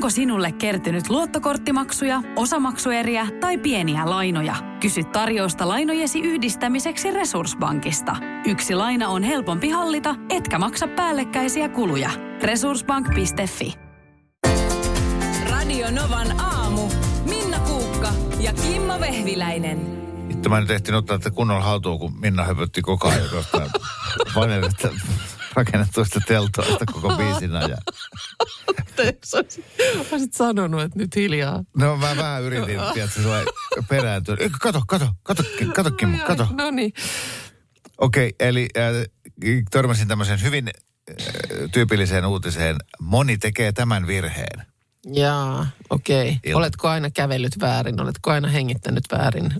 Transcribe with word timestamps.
Onko 0.00 0.10
sinulle 0.10 0.52
kertynyt 0.52 1.10
luottokorttimaksuja, 1.10 2.22
osamaksueriä 2.36 3.26
tai 3.40 3.58
pieniä 3.58 4.10
lainoja? 4.10 4.54
Kysy 4.80 5.04
tarjousta 5.04 5.68
lainojesi 5.68 6.20
yhdistämiseksi 6.20 7.10
Resurssbankista. 7.10 8.16
Yksi 8.46 8.74
laina 8.74 9.08
on 9.08 9.22
helpompi 9.22 9.68
hallita, 9.68 10.14
etkä 10.30 10.58
maksa 10.58 10.88
päällekkäisiä 10.88 11.68
kuluja. 11.68 12.10
Resurssbank.fi 12.42 13.74
Radio 15.50 15.90
Novan 15.90 16.40
aamu. 16.40 16.88
Minna 17.24 17.58
Kuukka 17.58 18.08
ja 18.38 18.52
Kimmo 18.52 19.00
Vehviläinen. 19.00 19.78
Vittu 20.28 20.48
mä 20.48 20.60
nyt 20.60 20.70
ehtin 20.70 20.94
ottaa 20.94 21.16
että 21.16 21.30
kunnolla 21.30 21.64
haltuun, 21.64 21.98
kun 21.98 22.20
Minna 22.20 22.44
höpötti 22.44 22.82
koko 22.82 23.08
ajan 23.08 23.28
jostain 23.32 23.70
paneelista 24.34 24.88
rakennettuista 25.60 26.20
teltoista 26.26 26.86
koko 26.92 27.16
biisin 27.16 27.56
ajan. 27.56 27.78
Olisit, 28.98 29.64
olisit 30.12 30.32
sanonut, 30.32 30.82
että 30.82 30.98
nyt 30.98 31.16
hiljaa. 31.16 31.64
No 31.76 31.96
mä 31.96 32.16
vähän 32.16 32.42
yritin, 32.42 32.80
tiedätkö, 32.94 33.22
sua 33.22 33.44
perääntyä. 33.88 34.36
Eikö, 34.40 34.56
Kato, 34.60 34.82
kato, 34.86 35.08
kato, 35.22 35.42
kato 35.74 35.90
Kimmo, 35.90 36.18
kato. 36.26 36.46
No 36.50 36.70
niin. 36.70 36.92
Okei, 37.98 38.28
okay, 38.28 38.48
eli 38.48 38.68
äh, 38.76 39.62
törmäsin 39.70 40.08
tämmöisen 40.08 40.42
hyvin 40.42 40.68
äh, 40.68 41.14
tyypilliseen 41.72 42.26
uutiseen. 42.26 42.76
Moni 43.00 43.38
tekee 43.38 43.72
tämän 43.72 44.06
virheen. 44.06 44.66
Jaa, 45.12 45.66
okei. 45.90 46.30
Okay. 46.30 46.52
Oletko 46.54 46.88
aina 46.88 47.10
kävellyt 47.10 47.60
väärin? 47.60 48.00
Oletko 48.00 48.30
aina 48.30 48.48
hengittänyt 48.48 49.04
väärin? 49.12 49.54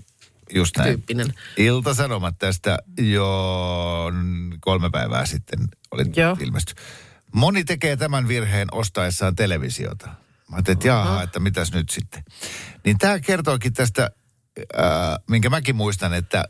Just 0.53 0.77
näin. 0.77 0.89
Tyyppinen. 0.89 1.33
Ilta-Sanomat 1.57 2.35
tästä 2.39 2.77
jo 2.97 4.11
kolme 4.59 4.89
päivää 4.89 5.25
sitten 5.25 5.59
oli 5.91 6.03
ilmesty. 6.39 6.73
Moni 7.33 7.63
tekee 7.63 7.95
tämän 7.95 8.27
virheen 8.27 8.67
ostaessaan 8.71 9.35
televisiota. 9.35 10.07
Mä 10.07 10.55
ajattelin, 10.55 10.75
että 10.77 10.87
jaha, 10.87 11.23
että 11.23 11.39
mitäs 11.39 11.73
nyt 11.73 11.89
sitten. 11.89 12.23
Niin 12.85 12.97
tämä 12.97 13.19
kertookin 13.19 13.73
tästä, 13.73 14.11
äh, 14.79 14.87
minkä 15.29 15.49
mäkin 15.49 15.75
muistan, 15.75 16.13
että 16.13 16.45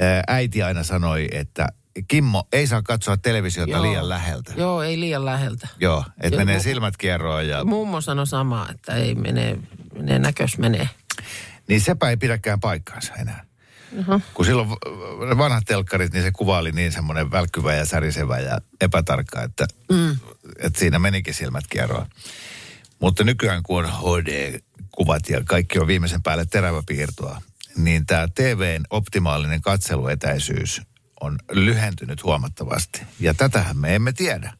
äh, 0.00 0.22
äiti 0.28 0.62
aina 0.62 0.84
sanoi, 0.84 1.28
että 1.32 1.68
Kimmo, 2.08 2.48
ei 2.52 2.66
saa 2.66 2.82
katsoa 2.82 3.16
televisiota 3.16 3.72
Joo. 3.72 3.82
liian 3.82 4.08
läheltä. 4.08 4.52
Joo, 4.56 4.82
ei 4.82 5.00
liian 5.00 5.24
läheltä. 5.24 5.68
Joo, 5.80 6.04
että 6.20 6.38
menee 6.38 6.58
mu- 6.58 6.62
silmät 6.62 6.96
kierroon 6.96 7.48
ja... 7.48 7.64
Mummo 7.64 8.00
sanoi 8.00 8.26
samaa, 8.26 8.68
että 8.70 8.94
ei 8.94 9.14
mene, 9.14 9.58
menee 9.94 10.18
näkös 10.18 10.58
menee. 10.58 10.88
Niin 11.70 11.80
sepä 11.80 12.10
ei 12.10 12.16
pidäkään 12.16 12.60
paikkaansa 12.60 13.14
enää. 13.14 13.44
Aha. 14.00 14.20
Kun 14.34 14.44
silloin 14.44 14.68
vanhat 15.38 15.64
telkkarit, 15.66 16.12
niin 16.12 16.22
se 16.22 16.30
kuva 16.30 16.58
oli 16.58 16.72
niin 16.72 16.92
semmoinen 16.92 17.30
välkkyvä 17.30 17.74
ja 17.74 17.86
särisevä 17.86 18.38
ja 18.38 18.58
epätarkka, 18.80 19.42
että, 19.42 19.66
mm. 19.92 20.16
että 20.58 20.78
siinä 20.78 20.98
menikin 20.98 21.34
silmät 21.34 21.64
kierroon. 21.70 22.06
Mutta 23.00 23.24
nykyään 23.24 23.62
kun 23.62 23.84
on 23.84 23.90
HD-kuvat 23.90 25.28
ja 25.28 25.40
kaikki 25.44 25.78
on 25.78 25.86
viimeisen 25.86 26.22
päälle 26.22 26.46
teräväpiirtoa, 26.46 27.42
niin 27.76 28.06
tämä 28.06 28.28
TVn 28.34 28.82
optimaalinen 28.90 29.60
katseluetäisyys 29.60 30.82
on 31.20 31.38
lyhentynyt 31.52 32.24
huomattavasti. 32.24 33.02
Ja 33.20 33.34
tätähän 33.34 33.76
me 33.76 33.94
emme 33.94 34.12
tiedä 34.12 34.52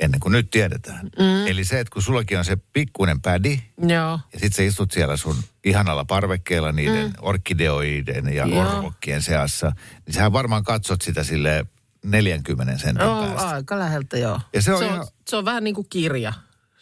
ennen 0.00 0.20
kuin 0.20 0.32
nyt 0.32 0.50
tiedetään. 0.50 1.06
Mm. 1.18 1.46
Eli 1.46 1.64
se, 1.64 1.80
että 1.80 1.92
kun 1.92 2.02
sullakin 2.02 2.38
on 2.38 2.44
se 2.44 2.56
pikkuinen 2.72 3.20
pädi, 3.20 3.60
Joo. 3.88 4.20
ja 4.32 4.38
sit 4.40 4.54
sä 4.54 4.62
istut 4.62 4.92
siellä 4.92 5.16
sun 5.16 5.36
ihanalla 5.64 6.04
parvekkeella 6.04 6.72
niiden 6.72 7.06
mm. 7.06 7.12
orkideoiden 7.20 8.34
ja 8.34 8.46
Joo. 8.46 8.60
orvokkien 8.76 9.22
seassa, 9.22 9.72
niin 10.06 10.14
sähän 10.14 10.32
varmaan 10.32 10.64
katsot 10.64 11.02
sitä 11.02 11.24
sille 11.24 11.66
40 12.04 12.78
sentin 12.78 13.04
Joo, 13.04 13.22
päästä. 13.26 13.48
aika 13.48 13.78
läheltä 13.78 14.18
joo. 14.18 14.40
Ja 14.52 14.62
se 14.62 14.72
on 14.72 14.78
se, 14.78 14.86
ihan- 14.86 15.00
on, 15.00 15.06
se 15.28 15.36
on 15.36 15.44
vähän 15.44 15.64
niin 15.64 15.74
kuin 15.74 15.86
kirja 15.90 16.32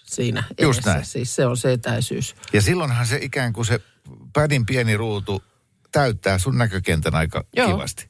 siinä 0.05 0.45
Just 0.61 0.79
edessä. 0.79 0.93
näin. 0.93 1.05
Siis 1.05 1.35
se 1.37 1.47
on 1.47 1.57
se 1.57 1.73
etäisyys. 1.73 2.37
Ja 2.53 2.63
silloinhan 2.63 3.07
se 3.07 3.19
ikään 3.23 3.53
kuin 3.53 3.67
se 3.67 3.81
pädin 4.33 4.67
pieni 4.67 4.97
ruutu 4.97 5.43
täyttää 5.93 6.39
sun 6.39 6.59
näkökentän 6.59 7.15
aika 7.15 7.45
Joo. 7.57 7.73
kivasti. 7.73 8.09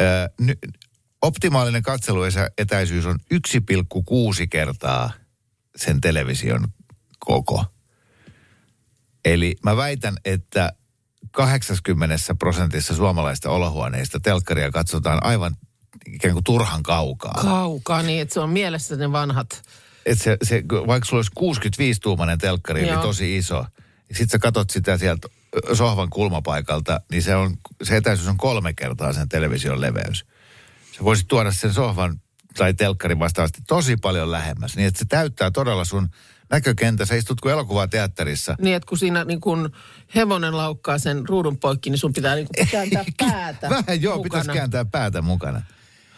Ö, 0.00 0.04
ny, 0.40 0.54
optimaalinen 1.22 1.82
katseluetäisyys 1.82 3.06
on 3.06 3.18
1,6 3.34 4.46
kertaa 4.50 5.12
sen 5.76 6.00
television 6.00 6.68
koko. 7.18 7.64
Eli 9.24 9.56
mä 9.64 9.76
väitän, 9.76 10.14
että 10.24 10.72
80 11.30 12.34
prosentissa 12.38 12.96
suomalaista 12.96 13.50
olohuoneista 13.50 14.20
telkkaria 14.20 14.70
katsotaan 14.70 15.24
aivan 15.24 15.56
ikään 16.06 16.34
kuin 16.34 16.44
turhan 16.44 16.82
kaukaa. 16.82 17.34
Kaukaa 17.42 18.02
niin, 18.02 18.22
että 18.22 18.34
se 18.34 18.40
on 18.40 18.50
mielessä 18.50 18.96
ne 18.96 19.12
vanhat. 19.12 19.62
Et 20.06 20.20
se, 20.20 20.36
se, 20.42 20.62
vaikka 20.86 21.08
sulla 21.08 21.22
olisi 21.40 21.80
65-tuumainen 21.82 22.38
telkkari, 22.38 22.80
eli 22.80 22.88
Joo. 22.88 23.02
tosi 23.02 23.36
iso, 23.36 23.66
niin 24.08 24.16
sit 24.16 24.30
sä 24.30 24.38
katot 24.38 24.70
sitä 24.70 24.98
sieltä 24.98 25.28
sohvan 25.72 26.10
kulmapaikalta, 26.10 27.00
niin 27.10 27.22
se, 27.22 27.36
on, 27.36 27.56
se 27.82 27.96
etäisyys 27.96 28.28
on 28.28 28.36
kolme 28.36 28.72
kertaa 28.72 29.12
sen 29.12 29.28
television 29.28 29.80
leveys. 29.80 30.24
Sä 30.92 31.04
voisit 31.04 31.28
tuoda 31.28 31.52
sen 31.52 31.72
sohvan 31.74 32.20
tai 32.56 32.74
telkkarin 32.74 33.18
vastaavasti 33.18 33.60
tosi 33.68 33.96
paljon 33.96 34.30
lähemmäs, 34.32 34.76
niin 34.76 34.88
että 34.88 34.98
se 34.98 35.04
täyttää 35.04 35.50
todella 35.50 35.84
sun 35.84 36.08
näkökentä. 36.50 37.04
Sä 37.06 37.14
istut 37.14 37.40
kuin 37.40 37.52
elokuvateatterissa. 37.52 38.56
Niin, 38.60 38.76
että 38.76 38.86
kun 38.88 38.98
siinä 38.98 39.24
niin 39.24 39.40
kun 39.40 39.72
hevonen 40.14 40.56
laukkaa 40.56 40.98
sen 40.98 41.28
ruudun 41.28 41.58
poikki, 41.58 41.90
niin 41.90 41.98
sun 41.98 42.12
pitää 42.12 42.34
niin 42.34 42.48
kääntää 42.70 43.04
päätä 43.18 43.70
Vähän 43.70 44.02
joo, 44.02 44.16
mukana. 44.16 44.40
pitäisi 44.40 44.58
kääntää 44.58 44.84
päätä 44.84 45.22
mukana. 45.22 45.62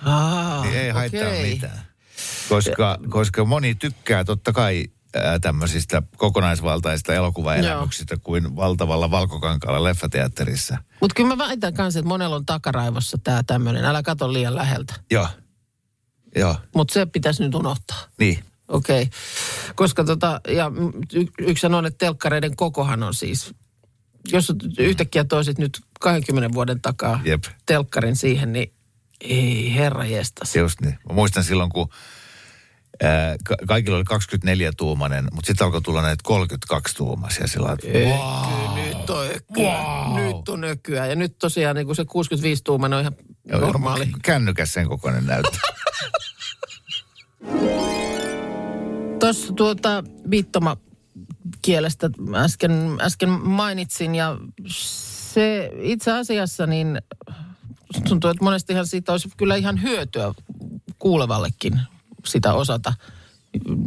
Aa, 0.04 0.62
Niin 0.62 0.76
ei 0.76 0.90
haittaa 0.90 1.28
okei. 1.28 1.54
mitään. 1.54 1.80
Koska, 2.48 2.98
koska 3.10 3.44
moni 3.44 3.74
tykkää 3.74 4.24
totta 4.24 4.52
kai 4.52 4.84
ää, 5.14 5.38
tämmöisistä 5.38 6.02
kokonaisvaltaista 6.16 7.14
elokuvaelämyksistä 7.14 8.16
kuin 8.22 8.56
valtavalla 8.56 9.10
valkokankaalla 9.10 9.84
leffateatterissa. 9.84 10.78
Mutta 11.00 11.14
kyllä 11.14 11.36
mä 11.36 11.48
väitän 11.48 11.74
kanssa, 11.74 11.98
että 12.00 12.08
monella 12.08 12.36
on 12.36 12.46
takaraivossa 12.46 13.18
tämä 13.24 13.42
tämmöinen. 13.42 13.84
Älä 13.84 14.02
kato 14.02 14.32
liian 14.32 14.54
läheltä. 14.54 14.94
Joo. 15.10 15.28
Joo, 16.36 16.56
Mutta 16.74 16.94
se 16.94 17.06
pitäisi 17.06 17.42
nyt 17.42 17.54
unohtaa. 17.54 17.98
niin. 18.18 18.44
Okei. 18.68 19.02
Okay. 19.02 19.12
Koska 19.74 20.04
tota, 20.04 20.40
ja 20.48 20.70
y- 21.12 21.26
yksi 21.46 21.66
on, 21.66 21.86
että 21.86 21.98
telkkareiden 21.98 22.56
kokohan 22.56 23.02
on 23.02 23.14
siis, 23.14 23.54
jos 24.32 24.52
yhtäkkiä 24.78 25.24
toisit 25.24 25.58
nyt 25.58 25.80
20 26.00 26.54
vuoden 26.54 26.80
takaa 26.80 27.20
Jep. 27.24 27.44
telkkarin 27.66 28.16
siihen, 28.16 28.52
niin 28.52 28.72
ei 29.20 29.74
herra 29.74 30.04
jestas. 30.04 30.56
Just 30.56 30.80
niin. 30.80 30.98
Mä 31.08 31.14
muistan 31.14 31.44
silloin, 31.44 31.70
kun 31.70 31.88
kaikilla 33.68 33.96
oli 33.96 34.04
24-tuumainen, 34.04 35.24
mutta 35.32 35.46
sitten 35.46 35.64
alkoi 35.64 35.82
tulla 35.82 36.02
näitä 36.02 36.22
32-tuumaisia 36.28 37.46
sillä 37.46 37.66
lailla, 37.66 37.78
että 37.84 37.98
Wow. 37.98 38.78
Nyt 38.78 39.10
on 39.10 39.26
ökyä. 39.26 39.64
Wow. 39.64 40.20
Nyt 40.20 40.48
on 40.48 40.64
ökyä. 40.64 41.06
Ja 41.06 41.16
nyt 41.16 41.38
tosiaan 41.38 41.76
niin 41.76 41.86
kuin 41.86 41.96
se 41.96 42.04
65 42.04 42.64
tuumainen 42.64 42.96
on 42.96 43.00
ihan 43.00 43.14
Joo, 43.44 43.60
normaali. 43.60 44.08
Kännykäs 44.22 44.72
sen 44.72 44.88
kokoinen 44.88 45.26
näyttää. 45.26 45.60
Tuossa 49.20 49.52
tuota 49.52 50.04
viittoma 50.30 50.76
kielestä 51.62 52.10
äsken, 52.34 52.98
äsken 53.00 53.28
mainitsin 53.30 54.14
ja 54.14 54.38
se 54.66 55.70
itse 55.80 56.12
asiassa 56.12 56.66
niin 56.66 56.98
tuntuu, 58.08 58.30
että 58.30 58.44
monestihan 58.44 58.86
siitä 58.86 59.12
olisi 59.12 59.28
kyllä 59.36 59.56
ihan 59.56 59.82
hyötyä 59.82 60.34
kuulevallekin 60.98 61.80
sitä 62.26 62.54
osata. 62.54 62.94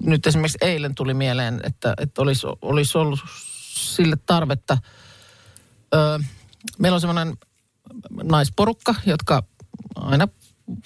Nyt 0.03 0.27
esimerkiksi 0.27 0.57
eilen 0.61 0.95
tuli 0.95 1.13
mieleen, 1.13 1.61
että, 1.63 1.93
että 1.97 2.21
olisi, 2.21 2.47
olisi 2.61 2.97
ollut 2.97 3.19
sille 3.73 4.17
tarvetta. 4.25 4.77
Öö, 5.95 6.19
meillä 6.77 6.95
on 6.95 7.01
semmoinen 7.01 7.37
naisporukka, 8.23 8.95
jotka 9.05 9.43
aina 9.95 10.27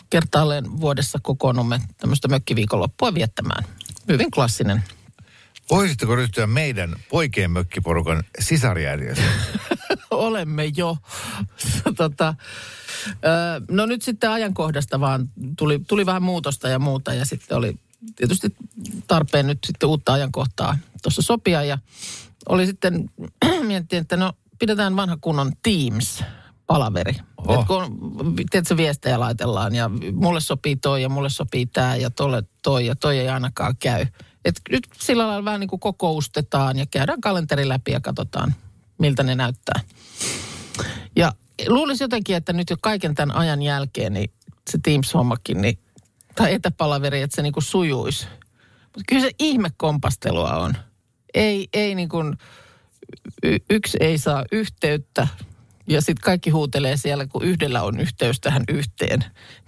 kertaalleen 0.10 0.82
vuodessa 0.82 1.20
kokoonnumme 1.22 1.82
tämmöistä 1.98 2.28
mökkiviikonloppua 2.28 3.14
viettämään. 3.14 3.64
Hyvin 4.08 4.32
klassinen. 4.32 4.84
Voisitteko 5.70 6.16
ryhtyä 6.16 6.48
meidän 6.48 6.96
poikien 7.10 7.52
mökkiporukan 7.52 8.24
sisarjärjestelmään? 8.40 9.42
Olemme 10.12 10.72
jo. 10.78 10.98
tota, 11.98 12.36
ö, 13.06 13.18
no 13.70 13.86
nyt 13.86 14.02
sitten 14.02 14.30
ajankohdasta 14.30 15.00
vaan 15.00 15.30
tuli, 15.58 15.80
tuli 15.88 16.06
vähän 16.06 16.24
muutosta 16.24 16.68
ja 16.68 16.80
muuta 16.80 17.14
ja 17.14 17.26
sitten 17.26 17.58
oli 17.58 17.76
tietysti 18.16 18.56
tarpeen 19.08 19.48
nyt 19.48 19.60
sitten 19.66 19.90
uutta 19.90 20.14
ajankohtaa 20.14 20.78
tuossa 21.04 21.22
sopia 21.22 21.64
ja 21.64 21.78
oli 22.50 22.66
sitten, 22.66 23.10
mietittiin, 23.68 24.02
että 24.02 24.18
no 24.18 24.34
pidetään 24.60 24.96
vanha 24.96 25.18
kunnon 25.22 25.52
Teams 25.64 26.24
palaveri. 26.68 27.16
Et 27.50 27.68
kun 27.68 27.98
tiedätkö, 28.52 28.78
viestejä 28.78 29.20
laitellaan 29.20 29.76
ja 29.76 29.90
mulle 30.14 30.40
sopii 30.40 30.76
toi 30.76 31.02
ja 31.02 31.10
mulle 31.10 31.30
sopii 31.30 31.66
tämä 31.66 31.96
ja 31.96 32.10
tolle 32.10 32.44
toi 32.62 32.86
ja 32.86 32.96
toi 32.96 33.20
ei 33.20 33.30
ainakaan 33.30 33.76
käy. 33.80 34.06
Et 34.46 34.62
nyt 34.70 34.88
sillä 35.00 35.28
lailla 35.28 35.46
vähän 35.46 35.60
niin 35.60 35.68
kuin 35.68 35.80
kokoustetaan 35.80 36.78
ja 36.78 36.86
käydään 36.86 37.22
kalenteri 37.22 37.68
läpi 37.68 37.92
ja 37.92 38.00
katsotaan, 38.00 38.56
miltä 39.02 39.24
ne 39.24 39.36
näyttää. 39.36 39.80
Ja 41.16 41.32
luulisi 41.68 42.04
jotenkin, 42.04 42.36
että 42.36 42.54
nyt 42.54 42.70
jo 42.70 42.76
kaiken 42.82 43.16
tämän 43.16 43.36
ajan 43.36 43.62
jälkeen, 43.62 44.14
niin 44.14 44.32
se 44.70 44.78
Teams-hommakin, 44.78 45.62
niin, 45.62 45.80
tai 46.36 46.54
etäpalaveri, 46.54 47.22
että 47.22 47.36
se 47.36 47.42
niin 47.42 47.54
kuin 47.54 47.64
sujuisi. 47.64 48.28
Mutta 48.84 49.04
kyllä 49.08 49.22
se 49.22 49.32
ihmekompastelua 49.40 50.52
on. 50.56 50.74
Ei, 51.34 51.68
ei 51.74 51.96
niin 51.96 52.10
kuin, 52.10 52.38
y- 53.44 53.60
yksi 53.70 53.98
ei 54.00 54.18
saa 54.18 54.46
yhteyttä 54.52 55.28
ja 55.88 56.02
sitten 56.02 56.24
kaikki 56.24 56.50
huutelee 56.50 56.98
siellä, 56.98 57.28
kun 57.28 57.44
yhdellä 57.44 57.84
on 57.84 58.00
yhteys 58.00 58.40
tähän 58.40 58.64
yhteen. 58.70 59.20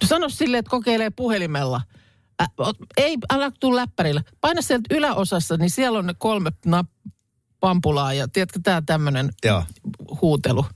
No 0.02 0.08
sano 0.08 0.28
silleen, 0.28 0.58
että 0.58 0.70
kokeilee 0.70 1.10
puhelimella. 1.10 1.80
Ä, 2.42 2.46
ei, 2.96 3.16
älä 3.32 3.50
tuu 3.60 3.76
läppärillä. 3.76 4.22
Paina 4.40 4.62
sieltä 4.62 4.94
yläosassa, 4.94 5.56
niin 5.56 5.70
siellä 5.70 5.98
on 5.98 6.06
ne 6.06 6.14
kolme 6.18 6.50
nap- 6.66 7.12
pampulaa 7.64 8.12
ja 8.12 8.28
tiedätkö, 8.28 8.60
tämä 8.62 8.82
tämmöinen 8.86 9.30
huutelu. 10.22 10.66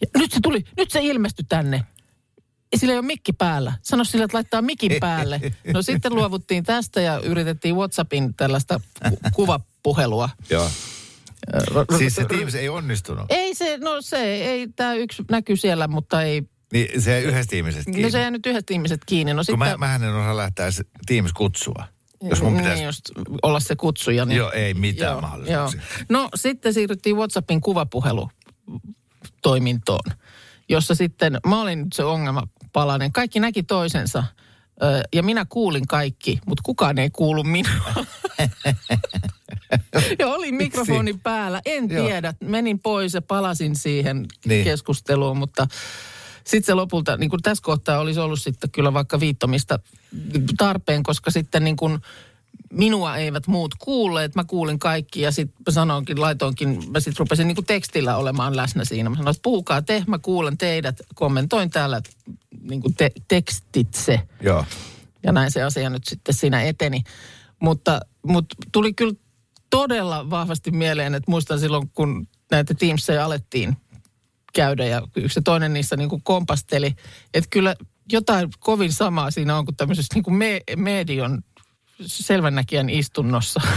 Ja 0.00 0.06
nyt 0.18 0.32
se 0.32 0.40
tuli, 0.42 0.64
nyt 0.76 0.90
se 0.90 1.00
ilmestyi 1.02 1.44
tänne. 1.48 1.84
Ja 2.72 2.78
sillä 2.78 2.92
ei 2.92 2.98
ole 2.98 3.06
mikki 3.06 3.32
päällä. 3.32 3.72
Sano 3.82 4.04
sille, 4.04 4.24
että 4.24 4.36
laittaa 4.36 4.62
mikin 4.62 4.92
päälle. 5.00 5.40
No 5.74 5.82
sitten 5.82 6.14
luovuttiin 6.14 6.64
tästä 6.64 7.00
ja 7.00 7.20
yritettiin 7.20 7.76
WhatsAppin 7.76 8.34
tällaista 8.34 8.80
ku- 9.08 9.18
kuvapuhelua. 9.34 10.28
Joo. 10.50 10.70
Siis 11.98 12.14
se 12.14 12.24
Teams 12.24 12.54
ei 12.54 12.68
onnistunut. 12.68 13.26
Ei 13.28 13.54
se, 13.54 13.78
no 13.78 14.00
se 14.00 14.22
ei, 14.22 14.68
tämä 14.76 14.94
yksi 14.94 15.24
näkyy 15.30 15.56
siellä, 15.56 15.88
mutta 15.88 16.22
ei. 16.22 16.42
Niin 16.72 17.02
se 17.02 17.20
yhdestä 17.22 17.56
ihmisestä 17.56 17.90
kiinni. 17.90 18.02
No 18.02 18.10
se 18.10 18.20
jää 18.20 18.30
nyt 18.30 18.46
yhdet 18.46 18.70
ihmiset 18.70 19.00
kiinni. 19.06 19.32
No 19.34 19.38
Kun 19.38 19.44
sitten, 19.44 19.58
mä, 19.68 19.76
mähän 19.76 20.04
en 20.04 20.14
osaa 20.14 20.36
lähteä 20.36 20.68
Teams-kutsua. 21.06 21.84
Jos 22.22 22.42
mun 22.42 22.56
pitäisi... 22.56 22.74
Niin 22.76 22.86
just 22.86 23.10
olla 23.42 23.60
se 23.60 23.76
kutsuja. 23.76 24.24
Niin, 24.24 24.36
Joo, 24.36 24.50
ei 24.52 24.74
mitään 24.74 25.20
mahdollisuuksia. 25.20 25.80
No 26.08 26.28
sitten 26.34 26.74
siirryttiin 26.74 27.16
WhatsAppin 27.16 27.60
kuvapuhelu 27.60 28.30
toimintoon, 29.42 30.12
jossa 30.68 30.94
sitten, 30.94 31.38
mä 31.46 31.60
olin 31.60 31.78
nyt 31.78 31.92
se 31.92 32.04
ongelmapalainen. 32.04 33.12
Kaikki 33.12 33.40
näki 33.40 33.62
toisensa 33.62 34.24
ja 35.14 35.22
minä 35.22 35.46
kuulin 35.48 35.86
kaikki, 35.86 36.38
mutta 36.46 36.62
kukaan 36.64 36.98
ei 36.98 37.10
kuulu 37.10 37.44
minua. 37.44 38.04
ja 40.18 40.28
oli 40.28 40.52
mikrofoni 40.52 41.14
päällä, 41.22 41.60
en 41.64 41.90
Joo. 41.90 42.06
tiedä. 42.06 42.34
Menin 42.40 42.78
pois 42.80 43.14
ja 43.14 43.22
palasin 43.22 43.76
siihen 43.76 44.16
Niin. 44.16 44.28
niin. 44.46 44.64
keskusteluun, 44.64 45.38
mutta 45.38 45.66
sitten 46.48 46.66
se 46.66 46.74
lopulta, 46.74 47.16
niin 47.16 47.30
kuin 47.30 47.42
tässä 47.42 47.62
kohtaa 47.62 47.98
olisi 47.98 48.20
ollut 48.20 48.40
sitten 48.40 48.70
kyllä 48.70 48.94
vaikka 48.94 49.20
viittomista 49.20 49.78
tarpeen, 50.56 51.02
koska 51.02 51.30
sitten 51.30 51.64
niin 51.64 51.76
kuin 51.76 51.98
minua 52.72 53.16
eivät 53.16 53.46
muut 53.46 53.74
kuulleet, 53.74 54.34
mä 54.34 54.44
kuulin 54.44 54.78
kaikki 54.78 55.20
ja 55.20 55.32
sitten 55.32 55.74
sanoinkin, 55.74 56.20
laitoinkin, 56.20 56.68
mä 56.68 57.00
sitten 57.00 57.18
rupesin 57.18 57.46
niin 57.46 57.54
kuin 57.54 57.66
tekstillä 57.66 58.16
olemaan 58.16 58.56
läsnä 58.56 58.84
siinä. 58.84 59.10
Mä 59.10 59.16
sanoin, 59.16 59.34
että 59.36 59.42
puhukaa 59.42 59.82
te, 59.82 60.04
mä 60.06 60.18
kuulen 60.18 60.58
teidät, 60.58 61.00
kommentoin 61.14 61.70
täällä 61.70 62.00
niin 62.60 62.80
kuin 62.80 62.94
te, 62.94 63.10
tekstitse. 63.28 64.20
Joo. 64.40 64.64
Ja 65.22 65.32
näin 65.32 65.50
se 65.50 65.62
asia 65.62 65.90
nyt 65.90 66.04
sitten 66.04 66.34
siinä 66.34 66.62
eteni. 66.62 67.02
Mutta, 67.60 68.00
mutta 68.26 68.56
tuli 68.72 68.94
kyllä 68.94 69.14
todella 69.70 70.30
vahvasti 70.30 70.70
mieleen, 70.70 71.14
että 71.14 71.30
muistan 71.30 71.60
silloin, 71.60 71.90
kun 71.94 72.28
näitä 72.50 72.74
Teamsia 72.74 73.24
alettiin 73.24 73.76
käydä 74.52 74.84
ja 74.84 75.02
yksi 75.16 75.38
ja 75.38 75.42
toinen 75.42 75.72
niissä 75.72 75.96
niin 75.96 76.08
kuin 76.08 76.22
kompasteli. 76.22 76.94
Että 77.34 77.50
kyllä 77.50 77.76
jotain 78.12 78.48
kovin 78.58 78.92
samaa 78.92 79.30
siinä 79.30 79.56
on 79.56 79.64
kuin 79.64 79.76
tämmöisessä 79.76 80.14
niin 80.14 80.24
kuin 80.24 80.34
me, 80.34 80.60
median 80.76 81.42
selvännäkijän 82.06 82.90
istunnossa. 82.90 83.60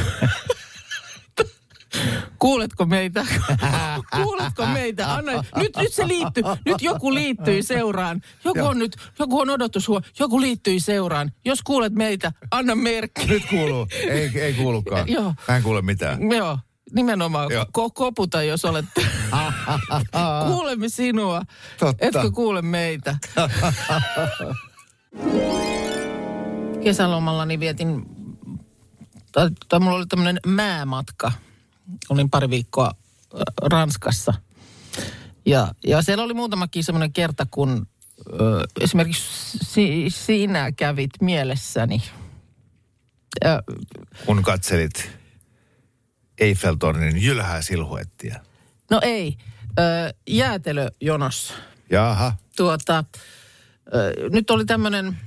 Kuuletko 2.40 2.86
meitä? 2.86 3.26
Kuuletko 4.24 4.66
meitä? 4.66 5.14
Anna, 5.14 5.32
nyt, 5.56 5.78
nyt 5.78 5.94
se 5.94 6.08
liittyy. 6.08 6.44
Nyt 6.66 6.82
joku 6.82 7.14
liittyi 7.14 7.64
seuraan. 7.64 8.22
Joku 8.46 8.66
on 8.66 8.80
nyt, 8.80 8.96
joku 9.20 9.40
on 9.40 9.50
odotushuo. 9.50 10.02
Joku 10.20 10.42
liittyi 10.42 10.80
seuraan. 10.80 11.32
Jos 11.46 11.62
kuulet 11.64 11.94
meitä, 11.94 12.32
anna 12.52 12.76
merkki. 12.76 13.28
Nyt 13.28 13.44
kuuluu. 13.50 13.88
Ei, 13.94 14.32
ei 14.36 14.54
kuulukaan. 14.54 15.10
Joo. 15.18 15.34
Mä 15.48 15.58
en 15.58 15.64
kuule 15.64 15.82
mitään. 15.82 16.32
Joo, 16.32 16.60
nimenomaan. 16.92 17.50
Ko- 17.52 17.92
koputa, 17.94 18.44
jos 18.44 18.66
olet... 18.66 18.86
Kuulemme 20.48 20.90
sinua. 20.90 21.42
Totta. 21.80 22.06
Etkö 22.06 22.32
kuule 22.32 22.62
meitä? 22.62 23.18
Kesälomallani 26.84 27.60
vietin, 27.60 28.06
tai, 29.32 29.50
tai 29.70 29.80
mulla 29.80 29.98
oli 29.98 30.06
tämmöinen 30.06 30.40
määmatka. 30.46 31.32
Olin 32.10 32.30
pari 32.30 32.50
viikkoa 32.50 32.92
Ranskassa. 33.62 34.34
Ja, 35.46 35.74
ja 35.84 36.02
siellä 36.02 36.24
oli 36.24 36.34
muutamakin 36.34 36.84
semmoinen 36.84 37.14
kerta, 37.14 37.46
kun 37.52 37.88
ö, 38.34 38.64
esimerkiksi 38.82 39.24
si, 39.62 40.06
sinä 40.10 40.72
kävit 40.72 41.12
mielessäni. 41.22 42.02
Ja, 43.44 43.64
Kun 44.26 44.44
katselit 44.44 45.12
Eiffeltornin 46.42 47.24
jylhää 47.24 47.62
silhuettia. 47.62 48.40
no 48.90 49.00
ei, 49.04 49.38
ö, 49.80 50.14
jäätelöjonossa. 50.28 51.54
Jaha. 51.90 52.34
Tuota, 52.56 53.04
ö, 53.94 54.30
nyt 54.30 54.50
oli 54.50 54.66
tämmöinen, 54.66 55.18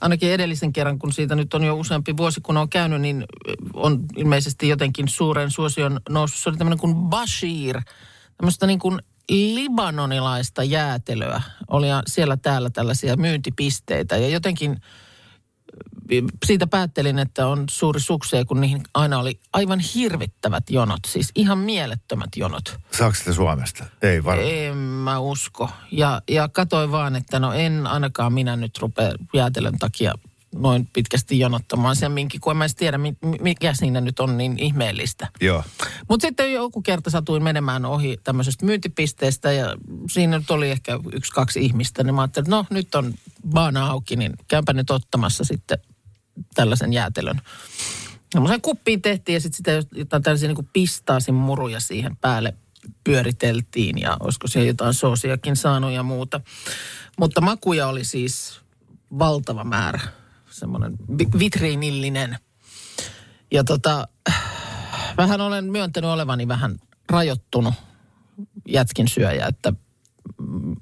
ainakin 0.00 0.32
edellisen 0.32 0.72
kerran, 0.72 0.98
kun 0.98 1.12
siitä 1.12 1.34
nyt 1.34 1.54
on 1.54 1.64
jo 1.64 1.74
useampi 1.74 2.16
vuosi, 2.16 2.40
kun 2.40 2.56
on 2.56 2.68
käynyt, 2.68 3.00
niin 3.00 3.24
on 3.74 4.04
ilmeisesti 4.16 4.68
jotenkin 4.68 5.08
suuren 5.08 5.50
suosion 5.50 6.00
noussut. 6.08 6.40
Se 6.42 6.48
oli 6.48 6.56
tämmöinen 6.56 6.78
kuin 6.78 6.94
Bashir, 6.94 7.80
tämmöistä 8.36 8.66
niin 8.66 8.78
kuin 8.78 8.98
libanonilaista 9.28 10.64
jäätelöä. 10.64 11.42
Oli 11.68 11.86
siellä 12.06 12.36
täällä 12.36 12.70
tällaisia 12.70 13.16
myyntipisteitä 13.16 14.16
ja 14.16 14.28
jotenkin 14.28 14.80
siitä 16.46 16.66
päättelin, 16.66 17.18
että 17.18 17.46
on 17.46 17.64
suuri 17.70 18.00
suksee, 18.00 18.44
kun 18.44 18.60
niihin 18.60 18.82
aina 18.94 19.18
oli 19.18 19.40
aivan 19.52 19.80
hirvittävät 19.80 20.70
jonot, 20.70 21.00
siis 21.06 21.30
ihan 21.34 21.58
mielettömät 21.58 22.30
jonot. 22.36 22.78
Saako 22.98 23.14
sitä 23.14 23.32
Suomesta? 23.32 23.84
Ei 24.02 24.24
varmaan. 24.24 24.50
En 24.50 24.76
mä 24.76 25.18
usko. 25.18 25.70
Ja, 25.90 26.22
ja 26.30 26.48
katsoin 26.48 26.92
vaan, 26.92 27.16
että 27.16 27.38
no 27.38 27.52
en 27.52 27.86
ainakaan 27.86 28.32
minä 28.32 28.56
nyt 28.56 28.78
rupea 28.78 29.12
jäätelön 29.34 29.78
takia 29.78 30.14
noin 30.54 30.88
pitkästi 30.92 31.38
jonottamaan 31.38 31.96
sen 31.96 32.12
minkin, 32.12 32.40
kun 32.40 32.50
en 32.50 32.56
mä 32.56 32.64
edes 32.64 32.74
tiedä, 32.74 32.98
mi- 32.98 33.16
mikä 33.40 33.74
siinä 33.74 34.00
nyt 34.00 34.20
on 34.20 34.38
niin 34.38 34.58
ihmeellistä. 34.58 35.28
Joo. 35.40 35.64
Mutta 36.08 36.26
sitten 36.26 36.52
joku 36.52 36.82
kerta 36.82 37.10
satuin 37.10 37.42
menemään 37.42 37.84
ohi 37.84 38.16
tämmöisestä 38.24 38.66
myyntipisteestä 38.66 39.52
ja 39.52 39.76
siinä 40.10 40.38
nyt 40.38 40.50
oli 40.50 40.70
ehkä 40.70 40.98
yksi, 41.12 41.32
kaksi 41.32 41.64
ihmistä. 41.64 42.04
Niin 42.04 42.14
mä 42.14 42.20
ajattelin, 42.20 42.46
että 42.46 42.56
no 42.56 42.66
nyt 42.70 42.94
on 42.94 43.14
baana 43.48 43.86
auki, 43.86 44.16
niin 44.16 44.32
käypä 44.48 44.72
nyt 44.72 44.90
ottamassa 44.90 45.44
sitten 45.44 45.78
tällaisen 46.54 46.92
jäätelön. 46.92 47.40
Semmoisen 48.32 48.60
kuppiin 48.60 49.02
tehtiin 49.02 49.34
ja 49.34 49.40
sitten 49.40 49.56
sitä 49.56 49.98
jotain 49.98 50.22
tällaisia 50.22 50.48
niin 50.48 50.68
pistaasin 50.72 51.34
muruja 51.34 51.80
siihen 51.80 52.16
päälle 52.16 52.54
pyöriteltiin 53.04 53.98
ja 53.98 54.16
olisiko 54.20 54.48
siellä 54.48 54.66
jotain 54.66 54.94
soosiakin 54.94 55.56
saanut 55.56 55.92
ja 55.92 56.02
muuta. 56.02 56.40
Mutta 57.18 57.40
makuja 57.40 57.88
oli 57.88 58.04
siis 58.04 58.60
valtava 59.18 59.64
määrä, 59.64 60.00
semmoinen 60.50 60.96
vi- 61.18 61.38
vitriinillinen. 61.38 62.38
Ja 63.50 63.64
tota, 63.64 64.08
vähän 65.16 65.40
olen 65.40 65.64
myöntänyt 65.64 66.10
olevani 66.10 66.48
vähän 66.48 66.78
rajoittunut 67.10 67.74
jätskin 68.68 69.08
syöjä, 69.08 69.46
että 69.46 69.72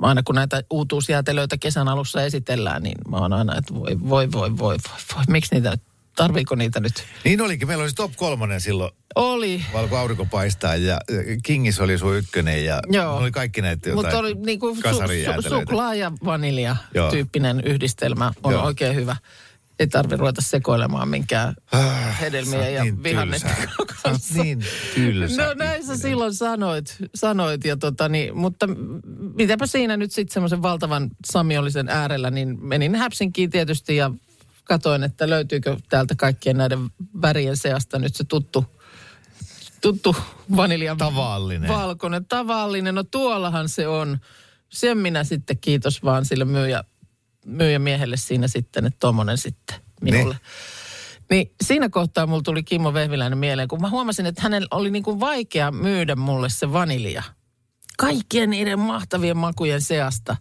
aina 0.03 0.23
kun 0.23 0.35
näitä 0.35 0.63
uutuusjäätelöitä 0.71 1.57
kesän 1.59 1.89
alussa 1.89 2.23
esitellään, 2.23 2.83
niin 2.83 2.99
mä 3.09 3.17
oon 3.17 3.33
aina, 3.33 3.59
että 3.59 3.75
voi, 3.75 4.01
voi, 4.09 4.33
voi, 4.33 4.51
voi, 4.51 4.59
voi, 4.59 4.99
voi. 5.17 5.25
miksi 5.29 5.55
niitä 5.55 5.79
tarviiko 6.17 6.55
niitä 6.55 6.81
nyt? 6.81 7.05
Niin 7.25 7.41
olikin. 7.41 7.69
Meillä 7.69 7.85
oli 7.85 7.93
top 7.93 8.13
kolmonen 8.17 8.61
silloin, 8.61 8.91
Oli, 9.15 9.65
valko 9.73 9.97
aurinko 9.97 10.27
paistaa 10.27 10.77
ja 10.77 10.99
Kingis 11.43 11.81
oli 11.81 11.99
sun 11.99 12.17
ykkönen 12.17 12.65
ja 12.65 12.81
Joo. 12.91 13.17
oli 13.17 13.31
kaikki 13.31 13.63
näitä 13.63 13.89
jotain 13.89 14.07
mutta 14.07 14.19
oli 14.19 14.35
niinku 14.35 14.75
su, 14.75 15.43
su, 15.43 15.49
suklaa 15.49 15.95
ja 15.95 16.13
vanilja 16.25 16.77
Joo. 16.95 17.11
tyyppinen 17.11 17.61
yhdistelmä 17.65 18.33
on 18.43 18.53
Joo. 18.53 18.65
oikein 18.65 18.95
hyvä. 18.95 19.17
Ei 19.81 19.87
tarvi 19.87 20.17
ruveta 20.17 20.43
sekoilemaan 20.43 21.09
minkään 21.09 21.55
Ah, 21.73 22.21
hedelmiä 22.21 22.69
ja 22.69 22.83
niin 22.85 23.03
vihannesten 23.03 23.57
kanssa. 24.03 24.43
niin 24.43 24.65
tylsä 24.95 25.45
No 25.47 25.55
näin 25.55 25.87
sä 25.87 25.97
silloin 25.97 26.35
sanoit, 26.35 26.97
sanoit 27.15 27.65
ja 27.65 27.77
tota, 27.77 28.09
niin, 28.09 28.37
mutta 28.39 28.67
mitäpä 29.35 29.67
siinä 29.67 29.97
nyt 29.97 30.13
sitten 30.13 30.33
semmoisen 30.35 30.63
valtavan 30.63 31.11
samiollisen 31.25 31.89
äärellä, 31.89 32.31
niin 32.31 32.59
menin 32.67 32.95
Häpsinkiin 32.95 33.51
tietysti 33.51 33.97
ja 33.97 34.11
katoin, 34.65 35.03
että 35.03 35.31
löytyykö 35.31 35.77
täältä 35.89 36.15
kaikkien 36.15 36.57
näiden 36.57 36.79
värien 37.23 37.57
seasta 37.57 37.99
nyt 37.99 38.15
se 38.15 38.25
tuttu, 38.25 38.65
tuttu 39.81 40.17
vaniljan 40.57 40.97
Tavallinen. 40.97 41.69
valkoinen, 41.69 42.25
tavallinen. 42.25 42.95
No 42.95 43.03
tuollahan 43.03 43.69
se 43.69 43.89
on. 43.89 44.19
Sen 44.69 44.99
minä 44.99 45.25
sitten 45.25 45.59
kiitos 45.59 46.03
vaan 46.05 46.25
sille 46.25 46.45
myyjä, 46.45 46.85
myyjämiehelle 47.47 48.17
siinä 48.17 48.49
sitten, 48.49 48.87
että 48.87 48.97
tommonen 49.01 49.39
sitten 49.39 49.77
minulle. 50.01 50.37
Niin 51.31 51.53
siinä 51.65 51.89
kohtaa 51.89 52.27
mulla 52.27 52.43
tuli 52.43 52.63
Kimmo 52.63 52.95
Vehviläinen 52.95 53.39
mieleen, 53.39 53.69
kun 53.69 53.81
mä 53.81 53.91
huomasin, 53.91 54.27
että 54.27 54.43
hänellä 54.43 54.69
oli 54.71 54.91
niin 54.91 55.03
kuin 55.03 55.21
vaikea 55.21 55.71
myydä 55.71 56.17
mulle 56.17 56.49
se 56.49 56.73
vanilja. 56.73 57.23
Kaikkien 57.99 58.51
niiden 58.51 58.79
mahtavien 58.79 59.37
makujen 59.37 59.81
seasta. 59.81 60.37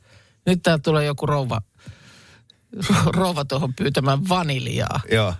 Nyt 0.45 0.63
täällä 0.63 0.81
tulee 0.83 1.05
joku 1.05 1.25
rouva, 1.25 1.61
rouva 3.17 3.45
tuohon 3.45 3.73
pyytämään 3.73 4.29
vaniljaa. 4.29 4.99
Joo. 5.11 5.33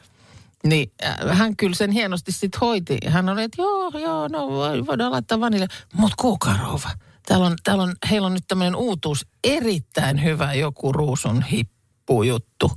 Niin 0.63 0.91
äh, 1.03 1.37
hän 1.37 1.55
kyllä 1.55 1.75
sen 1.75 1.91
hienosti 1.91 2.31
sitten 2.31 2.59
hoiti. 2.59 2.97
Hän 3.07 3.29
oli, 3.29 3.43
että 3.43 3.61
joo, 3.61 3.89
joo, 3.89 4.27
no 4.27 4.47
voi- 4.49 4.85
voidaan 4.85 5.11
laittaa 5.11 5.39
vanilja. 5.39 5.67
Mutta 5.93 6.15
kuulkaa 6.19 6.57
rouva, 6.57 6.89
täällä 7.29 7.45
on, 7.45 7.55
täällä 7.63 7.83
on, 7.83 7.93
heillä 8.09 8.25
on 8.25 8.33
nyt 8.33 8.47
tämmöinen 8.47 8.75
uutuus, 8.75 9.27
erittäin 9.43 10.23
hyvä 10.23 10.53
joku 10.53 10.91
ruusun 10.93 11.41
hippujuttu. 11.43 12.71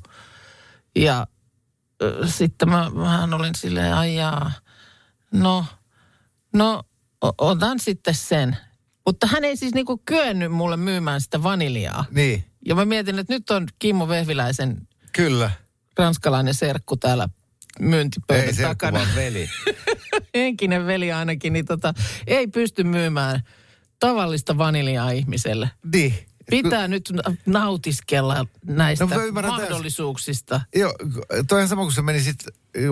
Ja 0.97 1.27
äh, 2.03 2.31
sitten 2.31 2.69
mä 2.71 2.91
vähän 2.97 3.35
olin 3.35 3.55
silleen, 3.55 3.95
ai 3.95 4.15
jaa, 4.17 4.53
no, 5.33 5.65
no 6.53 6.83
otan 7.39 7.79
sitten 7.81 8.15
sen. 8.15 8.57
Mutta 9.07 9.27
hän 9.27 9.45
ei 9.45 9.57
siis 9.57 9.75
niinku 9.75 10.03
kyennyt 10.05 10.53
mulle 10.53 10.77
myymään 10.77 11.21
sitä 11.21 11.43
vaniljaa. 11.43 12.05
Niin, 12.11 12.45
Ja 12.67 12.75
mä 12.75 12.85
mietin, 12.85 13.19
että 13.19 13.33
nyt 13.35 13.51
on 13.51 13.67
Kimmo 13.79 14.09
Vehviläisen 14.09 14.89
kyllä. 15.13 15.51
ranskalainen 15.99 16.55
serkku 16.55 16.97
täällä 16.97 17.29
myyntipöydän 17.81 18.47
Ei 18.49 18.55
takana. 18.55 18.99
vaan 18.99 19.15
veli. 19.17 19.51
Henkinen 20.35 20.87
veli 20.87 21.13
ainakin, 21.13 21.53
niin 21.53 21.65
tota, 21.67 21.95
ei 22.27 22.47
pysty 22.47 22.85
myymään 22.85 23.41
tavallista 24.03 24.59
vaniljaa 24.59 25.11
ihmiselle. 25.11 25.71
Niin. 25.93 26.15
Pitää 26.51 26.89
nyt 26.89 27.13
nautiskella 27.47 28.47
näistä 28.67 29.07
No 29.07 29.23
ymmärrän 29.23 29.53
mahdollisuuksista. 29.53 30.61
Joo, 30.75 30.95
toihan 31.49 31.69
sama 31.69 31.83
kuin 31.83 31.93
sä 31.93 32.03
menisit, 32.03 32.37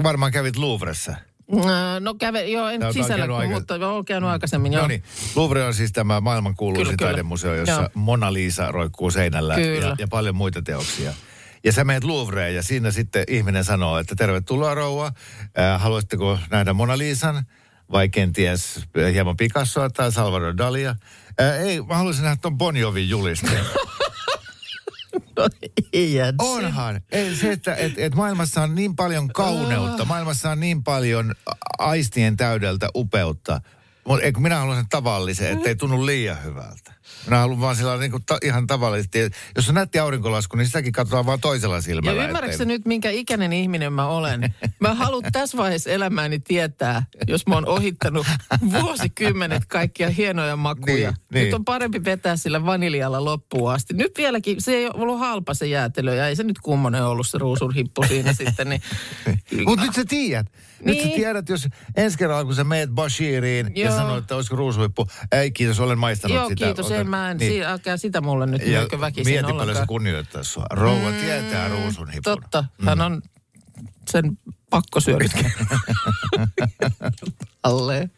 varmaan 0.02 0.32
kävit 0.32 0.56
Louvressa. 0.56 1.12
Äh, 1.12 2.00
No 2.00 2.14
käve, 2.14 2.44
joo, 2.44 2.68
en 2.68 2.84
on 2.84 2.92
sisällä, 2.94 3.16
käynyt 3.16 3.36
aika- 3.36 3.54
mutta 3.54 3.76
joo, 3.76 4.04
käynyt 4.04 4.30
aikaisemmin, 4.30 4.72
joo. 4.72 4.82
No 4.82 4.88
niin, 4.88 5.02
Louvre 5.36 5.64
on 5.64 5.74
siis 5.74 5.92
tämä 5.92 6.20
maailman 6.20 6.54
kuuluisin 6.56 6.96
taidemuseo, 6.96 7.54
jossa 7.54 7.72
Joo. 7.80 7.88
Mona 7.94 8.32
Lisa 8.32 8.72
roikkuu 8.72 9.10
seinällä 9.10 9.54
Kyllä. 9.54 9.86
ja, 9.86 9.96
ja 9.98 10.08
paljon 10.08 10.36
muita 10.36 10.62
teoksia. 10.62 11.12
Ja 11.64 11.72
sä 11.72 11.84
menet 11.84 12.04
Louvreen 12.04 12.54
ja 12.54 12.62
siinä 12.62 12.90
sitten 12.90 13.24
ihminen 13.28 13.64
sanoo, 13.64 13.98
että 13.98 14.14
tervetuloa 14.16 14.74
rouva, 14.74 15.06
äh, 15.58 15.80
haluaisitteko 15.80 16.38
nähdä 16.50 16.72
Mona 16.72 16.98
Lisan 16.98 17.44
vai 17.92 18.08
kenties 18.08 18.80
hieman 19.12 19.36
Picassoa 19.36 19.90
tai 19.90 20.12
Salvador 20.12 20.56
Dalia? 20.56 20.96
Äh, 21.40 21.60
ei, 21.60 21.82
mä 21.82 21.96
haluaisin 21.96 22.22
nähdä 22.22 22.36
ton 22.42 22.58
Bon 22.58 22.76
Jovin 22.76 23.08
julisteen. 23.08 23.64
No. 25.36 25.48
Onhan. 26.38 27.00
Ei, 27.12 27.36
se, 27.36 27.52
että 27.52 27.74
et, 27.74 27.92
et 27.96 28.14
maailmassa 28.14 28.62
on 28.62 28.74
niin 28.74 28.96
paljon 28.96 29.28
kauneutta, 29.28 30.04
maailmassa 30.04 30.50
on 30.50 30.60
niin 30.60 30.84
paljon 30.84 31.34
aistien 31.78 32.36
täydeltä 32.36 32.88
upeutta. 32.94 33.60
Mutta 34.04 34.40
minä 34.40 34.56
haluan 34.58 34.76
sen 34.76 34.86
tavallisen, 34.90 35.52
ettei 35.52 35.76
tunnu 35.76 36.06
liian 36.06 36.44
hyvältä. 36.44 36.92
Minä 37.26 37.38
haluan 37.38 37.60
vaan 37.60 37.76
sillä 37.76 37.96
niin 37.96 38.12
ta, 38.26 38.38
ihan 38.42 38.66
tavallisesti. 38.66 39.18
Jos 39.56 39.68
on 39.68 39.74
nätti 39.74 39.98
aurinkolasku, 39.98 40.56
niin 40.56 40.66
sitäkin 40.66 40.92
katsotaan 40.92 41.26
vaan 41.26 41.40
toisella 41.40 41.74
Ja 41.74 41.80
silmällä. 41.80 42.24
ymmärrätkö 42.24 42.56
sä 42.56 42.62
ettei- 42.62 42.66
nyt, 42.78 42.86
minkä 42.86 43.10
ikäinen 43.10 43.52
ihminen 43.52 43.92
mä 43.92 44.06
olen? 44.06 44.54
Mä 44.80 44.94
haluan 44.94 45.22
tässä 45.32 45.58
vaiheessa 45.58 45.90
elämääni 45.90 46.38
tietää, 46.38 47.02
jos 47.28 47.46
mä 47.46 47.54
oon 47.54 47.68
ohittanut 47.68 48.26
vuosikymmenet 48.72 49.64
kaikkia 49.66 50.10
hienoja 50.10 50.56
makuja. 50.56 51.10
Niin, 51.10 51.14
niin. 51.34 51.44
Nyt 51.44 51.54
on 51.54 51.64
parempi 51.64 52.04
vetää 52.04 52.36
sillä 52.36 52.66
vaniljalla 52.66 53.24
loppuun 53.24 53.72
asti. 53.72 53.94
Nyt 53.94 54.12
vieläkin, 54.18 54.60
se 54.62 54.72
ei 54.72 54.88
ollut 54.94 55.18
halpa 55.18 55.54
se 55.54 55.66
jäätelö 55.66 56.14
ja 56.14 56.28
ei 56.28 56.36
se 56.36 56.42
nyt 56.42 56.58
kummonen 56.58 57.04
ollut 57.04 57.28
se 57.28 57.38
ruusun 57.38 57.74
hippu 57.74 58.04
siinä 58.08 58.32
sitten. 58.32 58.68
Niin, 58.68 58.82
Mutta 59.66 59.84
nyt 59.86 59.94
sä 59.94 60.04
tiedät. 60.08 60.46
Nyt 60.84 60.98
sä 60.98 61.04
Niin. 61.04 61.16
tiedät, 61.16 61.48
jos 61.48 61.68
ensi 61.96 62.18
kerralla 62.18 62.44
kun 62.44 62.54
sä 62.54 62.64
meet 62.64 62.90
Bashiriin 62.90 63.72
ja 63.76 63.84
Joo. 63.86 63.96
sanoo, 63.96 64.16
että 64.18 64.36
olisiko 64.36 64.56
ruusuippu. 64.56 65.06
Ei 65.32 65.50
kiitos, 65.50 65.80
olen 65.80 65.98
maistanut 65.98 66.34
Joo, 66.36 66.48
sitä. 66.48 66.64
kiitos, 66.64 66.90
en 67.00 67.10
mä 67.10 67.30
en, 67.30 67.36
niin. 67.36 67.62
älkää 67.62 67.96
sitä 67.96 68.20
mulle 68.20 68.46
nyt 68.46 68.66
Ja 68.66 69.00
väkisin 69.00 69.32
mieti 69.32 69.42
paljon 69.42 69.58
se 69.58 69.62
ollenkaan. 69.62 69.86
kunnioittaa 69.86 70.42
sua. 70.42 70.66
Rouva 70.70 71.12
tietää 71.12 71.68
ruusunhipun. 71.68 72.22
Totta, 72.22 72.64
hän 72.86 73.00
on 73.00 73.22
sen 74.10 74.38
pakko 74.70 75.00
syönyt. 75.00 75.32
Alle. 77.62 78.10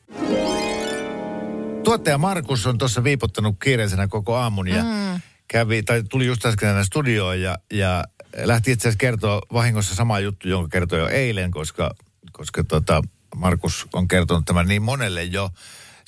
Tuottaja 1.84 2.18
Markus 2.18 2.66
on 2.66 2.78
tuossa 2.78 3.04
viipottanut 3.04 3.56
kiireisenä 3.62 4.08
koko 4.08 4.36
aamun 4.36 4.68
ja 4.68 4.82
mm. 4.82 5.20
kävi, 5.48 5.82
tai 5.82 6.02
tuli 6.10 6.26
just 6.26 6.46
äsken 6.46 6.68
tänne 6.68 6.84
studioon 6.84 7.40
ja, 7.40 7.58
ja 7.72 8.04
lähti 8.36 8.72
itse 8.72 8.88
asiassa 8.88 8.98
kertoa 8.98 9.42
vahingossa 9.52 9.94
sama 9.94 10.20
juttu, 10.20 10.48
jonka 10.48 10.68
kertoi 10.68 10.98
jo 10.98 11.08
eilen, 11.08 11.50
koska, 11.50 11.90
koska 12.32 12.64
tota, 12.64 13.02
Markus 13.36 13.86
on 13.92 14.08
kertonut 14.08 14.44
tämän 14.44 14.66
niin 14.66 14.82
monelle 14.82 15.24
jo. 15.24 15.50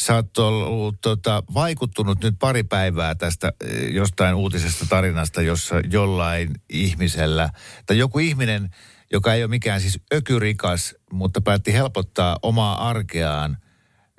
Sä 0.03 0.15
oot 0.15 0.39
ollut 0.39 0.97
tota, 1.01 1.43
vaikuttunut 1.55 2.23
nyt 2.23 2.35
pari 2.41 2.63
päivää 2.63 3.15
tästä 3.15 3.53
eh, 3.65 3.95
jostain 3.95 4.35
uutisesta 4.35 4.87
tarinasta, 4.89 5.43
jossa 5.43 5.75
jollain 5.91 6.51
ihmisellä, 6.71 7.49
tai 7.87 7.99
joku 7.99 8.19
ihminen, 8.19 8.71
joka 9.13 9.35
ei 9.35 9.43
ole 9.43 9.51
mikään 9.51 9.81
siis 9.81 10.01
ökyrikas, 10.15 10.95
mutta 11.13 11.41
päätti 11.41 11.73
helpottaa 11.73 12.39
omaa 12.43 12.89
arkeaan 12.89 13.57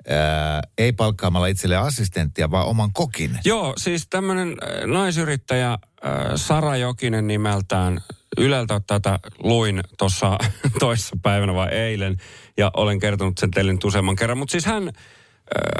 ää, 0.08 0.62
ei 0.78 0.92
palkkaamalla 0.92 1.46
itselleen 1.46 1.80
assistenttia, 1.80 2.50
vaan 2.50 2.66
oman 2.66 2.92
kokin. 2.92 3.38
Joo, 3.44 3.74
siis 3.76 4.06
tämmöinen 4.10 4.56
naisyrittäjä 4.86 5.72
äh, 5.72 5.78
Sara 6.34 6.76
Jokinen 6.76 7.26
nimeltään. 7.26 8.00
Yleltä 8.38 8.80
tätä 8.86 9.18
luin 9.38 9.80
tuossa 9.98 10.38
toissa 10.78 11.16
päivänä 11.22 11.54
vai 11.54 11.68
eilen 11.68 12.16
ja 12.56 12.70
olen 12.76 12.98
kertonut 12.98 13.38
sen 13.38 13.50
teille 13.50 13.74
useamman 13.84 14.16
kerran. 14.16 14.38
Mutta 14.38 14.52
siis 14.52 14.66
hän, 14.66 14.92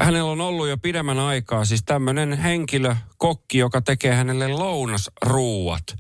hänellä 0.01 0.31
on 0.31 0.41
ollut 0.41 0.69
jo 0.69 0.79
pidemmän 0.79 1.19
aikaa 1.19 1.65
siis 1.65 1.83
tämmöinen 1.87 2.33
henkilö, 2.33 2.97
kokki, 3.19 3.59
joka 3.59 3.81
tekee 3.81 4.15
hänelle 4.15 4.49
lounasruuat 4.49 5.97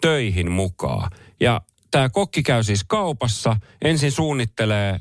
töihin 0.00 0.50
mukaan. 0.50 1.10
Ja 1.40 1.60
tämä 1.90 2.08
kokki 2.08 2.42
käy 2.42 2.62
siis 2.62 2.84
kaupassa, 2.84 3.56
ensin 3.82 4.12
suunnittelee 4.12 5.00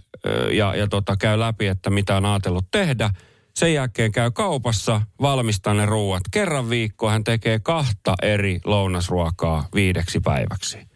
ja, 0.51 0.75
ja 0.75 0.87
tota, 0.87 1.17
käy 1.17 1.39
läpi, 1.39 1.67
että 1.67 1.89
mitä 1.89 2.17
on 2.17 2.25
ajatellut 2.25 2.71
tehdä. 2.71 3.09
Sen 3.55 3.73
jälkeen 3.73 4.11
käy 4.11 4.31
kaupassa, 4.31 5.01
valmistaa 5.21 5.73
ne 5.73 5.85
ruuat. 5.85 6.23
Kerran 6.31 6.69
viikkoa 6.69 7.11
hän 7.11 7.23
tekee 7.23 7.59
kahta 7.59 8.15
eri 8.21 8.59
lounasruokaa 8.65 9.67
viideksi 9.75 10.19
päiväksi. 10.19 10.92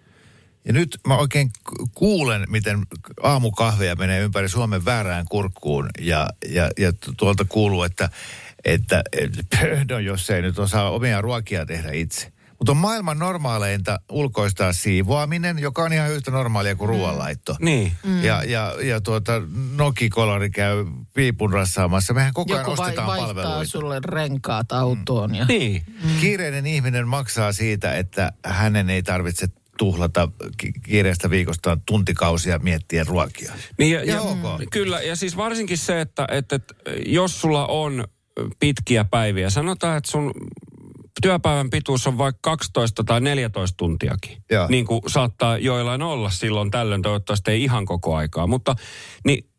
Ja 0.67 0.73
nyt 0.73 0.99
mä 1.07 1.17
oikein 1.17 1.51
ku- 1.69 1.89
kuulen, 1.95 2.45
miten 2.49 2.79
aamukahveja 3.23 3.95
menee 3.95 4.19
ympäri 4.21 4.49
Suomen 4.49 4.85
väärään 4.85 5.25
kurkkuun. 5.29 5.89
Ja, 6.01 6.29
ja, 6.49 6.69
ja 6.79 6.93
tu- 6.93 7.13
tuolta 7.17 7.45
kuuluu, 7.45 7.83
että, 7.83 8.09
että 8.65 9.03
et, 9.11 9.31
no 9.91 9.99
jos 9.99 10.29
ei 10.29 10.41
nyt 10.41 10.59
osaa 10.59 10.89
omia 10.91 11.21
ruokia 11.21 11.65
tehdä 11.65 11.91
itse. 11.91 12.31
Mutta 12.59 12.71
on 12.71 12.77
maailman 12.77 13.19
normaaleinta 13.19 13.99
ulkoistaa 14.09 14.73
siivoaminen, 14.73 15.59
joka 15.59 15.83
on 15.83 15.93
ihan 15.93 16.11
yhtä 16.11 16.31
normaalia 16.31 16.75
kuin 16.75 16.89
ruoanlaitto. 16.89 17.55
Niin. 17.59 17.91
Mm. 18.05 18.23
Ja, 18.23 18.43
ja, 18.43 18.75
ja 18.83 19.01
tuota, 19.01 19.41
Nokikolari 19.75 20.49
käy 20.49 20.85
piipun 21.13 21.53
rassaamassa. 21.53 22.13
Mehän 22.13 22.33
koko 22.33 22.53
ajan 22.53 22.61
Joku 22.65 22.77
vai, 22.77 22.85
ostetaan 22.85 23.07
vaihtaa 23.07 23.33
palveluita. 23.33 23.71
sulle 23.71 23.99
renkaat 24.05 24.71
autoon. 24.71 25.35
Ja... 25.35 25.45
Niin. 25.45 25.83
Kiireinen 26.21 26.65
ihminen 26.65 27.07
maksaa 27.07 27.51
siitä, 27.51 27.97
että 27.97 28.31
hänen 28.45 28.89
ei 28.89 29.03
tarvitse 29.03 29.47
tuhlata 29.77 30.29
ki- 30.57 30.73
kiireestä 30.83 31.29
viikostaan 31.29 31.81
tuntikausia 31.85 32.59
miettiä 32.59 33.03
ruokia. 33.03 33.53
Niin 33.77 33.93
ja, 33.93 34.03
Ja 34.03 34.15
ja, 34.15 34.21
ok. 34.21 34.61
Kyllä, 34.71 35.01
ja 35.01 35.15
siis 35.15 35.37
varsinkin 35.37 35.77
se, 35.77 36.01
että, 36.01 36.27
että, 36.31 36.55
että 36.55 36.73
jos 37.05 37.41
sulla 37.41 37.67
on 37.67 38.03
pitkiä 38.59 39.05
päiviä, 39.05 39.49
sanotaan, 39.49 39.97
että 39.97 40.11
sun 40.11 40.31
työpäivän 41.21 41.69
pituus 41.69 42.07
on 42.07 42.17
vaikka 42.17 42.39
12 42.41 43.03
tai 43.03 43.21
14 43.21 43.77
tuntiakin. 43.77 44.37
Joo. 44.51 44.67
Niin 44.67 44.85
kuin 44.85 45.01
saattaa 45.07 45.57
joillain 45.57 46.01
olla 46.01 46.29
silloin 46.29 46.71
tällöin, 46.71 47.01
toivottavasti 47.01 47.51
ei 47.51 47.63
ihan 47.63 47.85
koko 47.85 48.15
aikaa. 48.15 48.47
Mutta 48.47 48.75
niin 49.25 49.49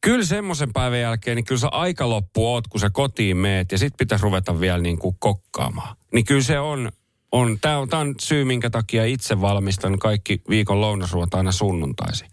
kyllä 0.00 0.24
semmoisen 0.24 0.72
päivän 0.72 1.00
jälkeen, 1.00 1.36
niin 1.36 1.44
kyllä 1.44 1.60
se 1.60 1.68
aika 1.72 2.08
loppu 2.08 2.52
oot, 2.52 2.68
kun 2.68 2.80
sä 2.80 2.90
kotiin 2.90 3.36
meet 3.36 3.72
ja 3.72 3.78
sit 3.78 3.94
pitäisi 3.98 4.22
ruveta 4.22 4.60
vielä 4.60 4.78
niin 4.78 4.98
kuin 4.98 5.16
kokkaamaan. 5.18 5.96
Niin 6.12 6.24
kyllä 6.24 6.42
se 6.42 6.60
on, 6.60 6.92
on 7.32 7.58
tämä 7.60 7.78
on, 7.78 7.88
tää 7.88 8.00
on 8.00 8.14
syy, 8.20 8.44
minkä 8.44 8.70
takia 8.70 9.04
itse 9.04 9.40
valmistan 9.40 9.98
kaikki 9.98 10.42
viikon 10.48 10.80
lounasruot 10.80 11.34
aina 11.34 11.52
sunnuntaisin. 11.52 12.28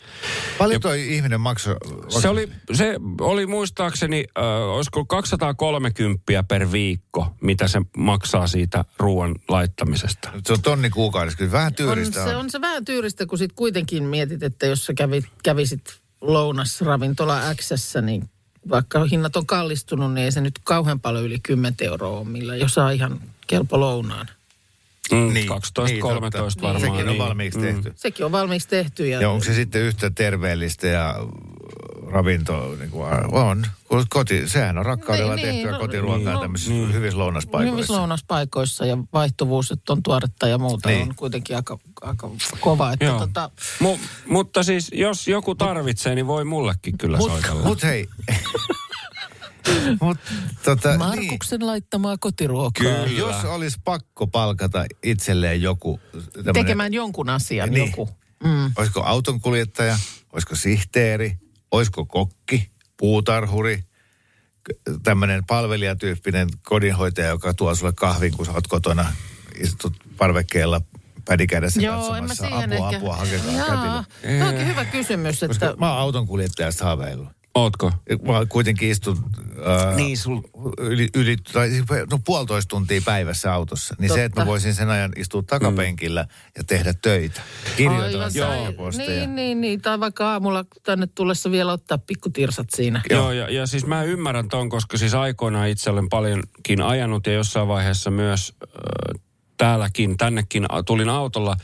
Paljon 0.57 0.81
toi 0.81 1.15
ihminen 1.15 1.41
maksoi? 1.41 1.75
Se 2.09 2.29
oli, 2.29 2.49
se 2.73 2.95
oli 3.21 3.45
muistaakseni, 3.45 4.25
äh, 4.37 4.43
olisiko 4.45 5.05
230 5.05 6.43
per 6.47 6.71
viikko, 6.71 7.27
mitä 7.41 7.67
se 7.67 7.81
maksaa 7.97 8.47
siitä 8.47 8.85
ruoan 8.97 9.35
laittamisesta. 9.47 10.29
Se 10.45 10.53
on 10.53 10.61
tonni 10.61 10.89
kuukaudessa, 10.89 11.37
kyllä 11.37 11.51
vähän 11.51 11.67
On, 11.67 11.73
tyyristä 11.73 12.23
se 12.23 12.35
on 12.35 12.49
se 12.49 12.61
vähän 12.61 12.85
tyyristä, 12.85 13.25
kun 13.25 13.37
sit 13.37 13.53
kuitenkin 13.53 14.03
mietit, 14.03 14.43
että 14.43 14.65
jos 14.65 14.85
sä 14.85 14.93
kävit, 14.93 15.25
kävisit 15.43 15.81
lounasravintola 16.21 17.41
Xssä, 17.55 18.01
niin 18.01 18.29
vaikka 18.69 19.03
hinnat 19.03 19.35
on 19.35 19.45
kallistunut, 19.45 20.13
niin 20.13 20.25
ei 20.25 20.31
se 20.31 20.41
nyt 20.41 20.59
kauhean 20.63 20.99
paljon 20.99 21.25
yli 21.25 21.39
10 21.39 21.75
euroa 21.81 22.19
ole, 22.19 22.27
millä 22.27 22.55
jos 22.55 22.73
saa 22.73 22.91
ihan 22.91 23.21
kelpo 23.47 23.79
lounaan. 23.79 24.27
Mm, 25.11 25.33
Niin, 25.33 25.47
12, 25.47 25.93
niin, 25.93 26.01
13 26.01 26.39
totta. 26.61 26.61
varmaan. 26.67 26.81
Sekin 26.81 26.99
on 26.99 27.05
niin. 27.05 27.17
valmiiksi 27.17 27.59
tehty. 27.59 27.93
Sekin 27.95 28.25
on 28.25 28.31
valmiiksi 28.31 28.67
tehty. 28.67 29.07
Ja, 29.07 29.21
Ja 29.21 29.29
onko 29.29 29.43
se 29.45 29.53
sitten 29.53 29.81
yhtä 29.81 30.09
terveellistä 30.09 30.87
ja 30.87 31.15
ravinto, 32.07 32.75
niin 32.79 32.89
kuin, 32.91 33.07
on. 33.31 33.65
Kun 33.87 34.05
Koti, 34.09 34.49
sehän 34.49 34.77
on 34.77 34.85
rakkaudella 34.85 35.35
Niin, 35.35 35.47
tehtyä 35.47 35.71
niin, 35.71 35.79
kotiruokaa 35.81 36.33
no, 36.33 36.41
tämmöisissä 36.41 36.73
niin. 36.73 36.93
hyvissä 36.93 37.17
lounaspaikoissa. 37.19 37.71
Hyvissä 37.75 37.93
lounaspaikoissa 37.93 38.85
ja 38.85 38.97
vaihtuvuus, 39.13 39.71
että 39.71 39.93
on 39.93 40.03
tuoretta 40.03 40.47
ja 40.47 40.57
muuta 40.57 40.89
Niin. 40.89 41.01
on 41.09 41.15
kuitenkin 41.15 41.55
aika, 41.55 41.79
aika 42.01 42.29
kova. 42.59 42.91
Että 42.91 43.05
Joo. 43.05 43.19
tota, 43.19 43.49
Mu, 43.79 43.97
mutta 44.27 44.63
siis 44.63 44.91
jos 44.93 45.27
joku 45.27 45.55
tarvitsee, 45.55 46.15
niin 46.15 46.27
voi 46.27 46.43
mullekin 46.45 46.97
kyllä 46.97 47.17
Mut, 47.17 47.31
soitella. 47.31 47.63
mut 47.63 47.83
hei. 47.83 48.07
mut, 50.01 50.17
tota, 50.63 50.89
niin, 50.89 50.99
Markuksen 50.99 51.67
laittamaa 51.67 52.17
kotiruokaa. 52.17 52.83
Kyllä. 52.83 53.07
jos 53.19 53.45
olisi 53.45 53.77
pakko 53.83 54.27
palkata 54.27 54.85
itselleen 55.03 55.61
joku 55.61 55.99
tämmönen- 56.33 56.53
Tekemään 56.53 56.93
jonkun 56.93 57.29
asian 57.29 57.69
Niin. 57.69 57.85
joku. 57.87 58.09
Mm. 58.43 58.71
Olisiko 58.75 59.03
autonkuljettaja, 59.03 59.97
olisiko 60.33 60.55
sihteeri, 60.55 61.37
olisiko 61.71 62.05
kokki, 62.05 62.69
puutarhuri, 62.97 63.83
tämmöinen 65.03 65.43
palvelijatyyppinen 65.47 66.49
kodinhoitaja, 66.63 67.27
joka 67.27 67.53
tuo 67.53 67.75
sulle 67.75 67.93
kahvin, 67.93 68.31
kun 68.33 68.45
sä 68.45 68.51
oot 68.51 68.67
kotona, 68.67 69.13
istut 69.63 69.93
parvekkeella 70.17 70.81
pädikädessä 71.25 71.81
Joo, 71.81 72.15
en 72.15 72.23
mä 72.23 72.27
katsomassa, 72.27 72.57
apua, 72.63 72.85
ehkä. 72.87 72.97
apua, 72.97 73.15
hakekaa 73.15 73.51
Jaa, 73.51 73.67
kätilö. 74.21 74.37
Tämä 74.39 74.49
onkin 74.49 74.67
hyvä 74.67 74.85
kysymys, 74.85 75.39
Koska 75.47 75.65
että 75.65 75.79
mä 75.79 75.91
oon 75.91 76.01
autonkuljettajasta 76.01 76.85
haaveillut. 76.85 77.27
Ootko? 77.55 77.91
Mä 78.21 78.45
kuitenkin 78.49 78.89
istun 78.89 79.17
ää, 79.65 79.95
Niin, 79.95 80.17
sul... 80.17 80.41
yli, 80.77 81.07
yli 81.15 81.37
tai 81.53 81.69
siis 81.69 81.83
no 82.11 82.19
puolitoista 82.25 82.69
tuntia 82.69 83.01
päivässä 83.05 83.53
autossa. 83.53 83.95
Niin 83.99 84.13
se, 84.13 84.23
että 84.23 84.39
mä 84.39 84.41
Totta. 84.41 84.51
voisin 84.51 84.75
sen 84.75 84.89
ajan 84.89 85.11
istua 85.17 85.43
takapenkillä 85.43 86.27
ja 86.57 86.63
tehdä 86.63 86.93
töitä. 86.93 87.41
Kirjoitella 87.77 88.29
sähköposteja. 88.29 89.19
Niin, 89.19 89.35
niin, 89.35 89.61
niin. 89.61 89.81
Tai 89.81 89.99
vaikka 89.99 90.31
aamulla 90.31 90.65
tänne 90.83 91.07
tullessa 91.15 91.51
vielä 91.51 91.71
ottaa 91.73 91.97
pikkutirsat 91.97 92.67
siinä. 92.75 93.01
Joo, 93.09 93.31
ja, 93.31 93.49
ja 93.49 93.67
siis 93.67 93.85
mä 93.85 94.03
ymmärrän 94.03 94.49
ton, 94.49 94.69
koska 94.69 94.97
siis 94.97 95.13
aikoinaan 95.13 95.69
itse 95.69 95.89
olen 95.89 96.09
paljonkin 96.09 96.81
ajanut 96.81 97.27
ja 97.27 97.33
jossain 97.33 97.67
vaiheessa 97.67 98.11
myös 98.11 98.53
äh, 98.63 99.21
täälläkin, 99.57 100.17
tännekin 100.17 100.65
tulin 100.85 101.09
autolla. 101.09 101.57